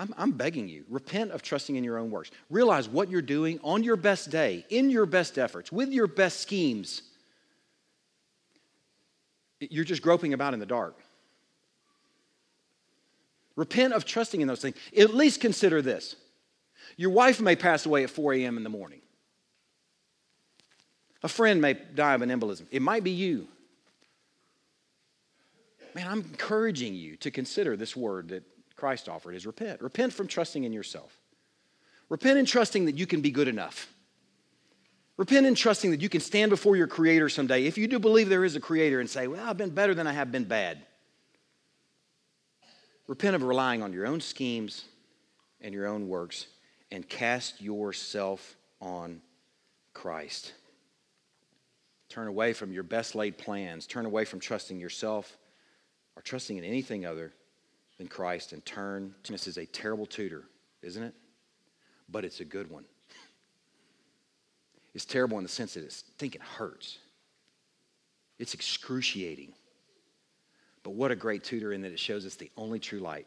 [0.00, 2.30] I'm, I'm begging you, repent of trusting in your own works.
[2.48, 6.40] Realize what you're doing on your best day, in your best efforts, with your best
[6.40, 7.02] schemes.
[9.60, 10.98] You're just groping about in the dark.
[13.56, 14.74] Repent of trusting in those things.
[14.96, 16.16] At least consider this
[16.96, 18.56] your wife may pass away at 4 a.m.
[18.56, 19.02] in the morning,
[21.22, 22.64] a friend may die of an embolism.
[22.70, 23.48] It might be you.
[25.94, 28.44] Man, I'm encouraging you to consider this word that
[28.80, 29.82] Christ offered is repent.
[29.82, 31.14] Repent from trusting in yourself.
[32.08, 33.92] Repent in trusting that you can be good enough.
[35.18, 37.66] Repent in trusting that you can stand before your Creator someday.
[37.66, 40.06] If you do believe there is a Creator and say, Well, I've been better than
[40.06, 40.78] I have been bad.
[43.06, 44.86] Repent of relying on your own schemes
[45.60, 46.46] and your own works
[46.90, 49.20] and cast yourself on
[49.92, 50.54] Christ.
[52.08, 53.86] Turn away from your best laid plans.
[53.86, 55.36] Turn away from trusting yourself
[56.16, 57.34] or trusting in anything other
[58.00, 59.14] than Christ and turn.
[59.28, 60.44] This is a terrible tutor,
[60.80, 61.14] isn't it?
[62.08, 62.86] But it's a good one.
[64.94, 66.96] It's terrible in the sense that it's thinking hurts.
[68.38, 69.52] It's excruciating.
[70.82, 73.26] But what a great tutor in that it shows us the only true light.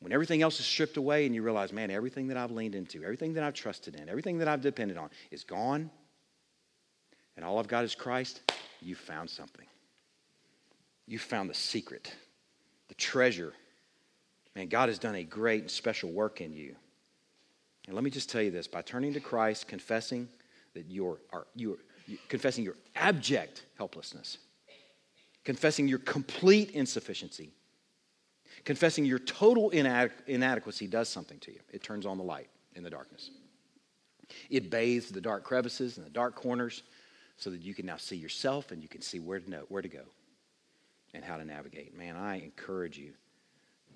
[0.00, 3.04] When everything else is stripped away and you realize, man, everything that I've leaned into,
[3.04, 5.90] everything that I've trusted in, everything that I've depended on is gone,
[7.36, 8.40] and all I've got is Christ,
[8.80, 9.66] you found something.
[11.06, 12.14] You found the secret,
[12.88, 13.52] the treasure
[14.56, 16.74] Man, God has done a great and special work in you.
[17.86, 20.28] And let me just tell you this by turning to Christ, confessing
[20.72, 21.18] that you're,
[21.54, 21.76] you're,
[22.28, 24.38] confessing your abject helplessness,
[25.44, 27.50] confessing your complete insufficiency,
[28.64, 31.60] confessing your total inadequacy does something to you.
[31.70, 33.30] It turns on the light in the darkness.
[34.48, 36.82] It bathes the dark crevices and the dark corners
[37.36, 39.82] so that you can now see yourself and you can see where to know, where
[39.82, 40.02] to go
[41.12, 41.96] and how to navigate.
[41.96, 43.12] Man, I encourage you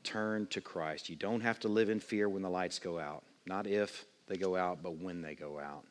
[0.05, 1.09] turn to Christ.
[1.09, 3.25] You don't have to live in fear when the lights go out.
[3.47, 5.85] Not if they go out, but when they go out.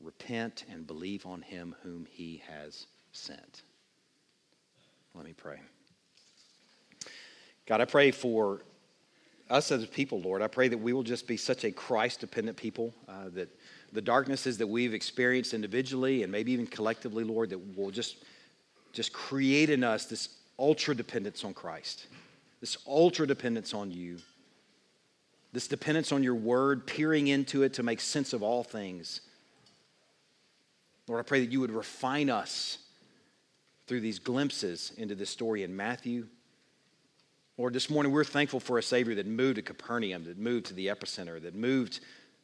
[0.00, 3.62] Repent and believe on him whom he has sent.
[5.14, 5.60] Let me pray.
[7.66, 8.62] God, I pray for
[9.48, 10.42] us as people, Lord.
[10.42, 13.48] I pray that we will just be such a Christ dependent people, uh, that
[13.92, 18.16] the darknesses that we've experienced individually and maybe even collectively, Lord, that will just,
[18.92, 22.06] just create in us this ultra dependence on Christ
[22.60, 24.18] this ultra dependence on you,
[25.52, 29.20] this dependence on your word, peering into it to make sense of all things.
[31.06, 32.78] Lord, I pray that you would refine us
[33.86, 36.26] through these glimpses into this story in Matthew.
[37.58, 40.74] Lord, this morning we're thankful for a Savior that moved to Capernaum, that moved to
[40.74, 42.00] the epicenter, that moved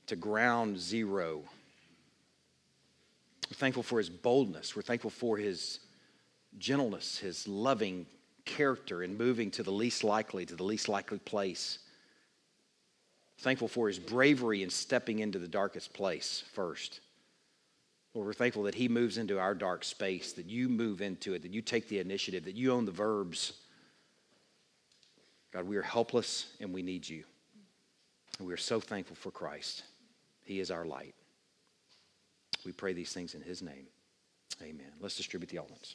[0.07, 1.43] to ground zero.
[3.49, 4.77] We're thankful for his boldness.
[4.77, 5.81] We're thankful for his
[6.59, 8.07] gentleness, his loving
[8.57, 11.78] character in moving to the least likely, to the least likely place.
[13.38, 17.01] Thankful for his bravery in stepping into the darkest place first.
[18.12, 21.42] Lord, we're thankful that he moves into our dark space, that you move into it,
[21.42, 23.53] that you take the initiative, that you own the verbs.
[25.53, 27.24] God, we are helpless and we need you.
[28.38, 29.84] And we are so thankful for Christ.
[30.44, 31.14] He is our light.
[32.66, 33.86] We pray these things in his name.
[34.61, 34.92] Amen.
[35.01, 35.94] Let's distribute the elements.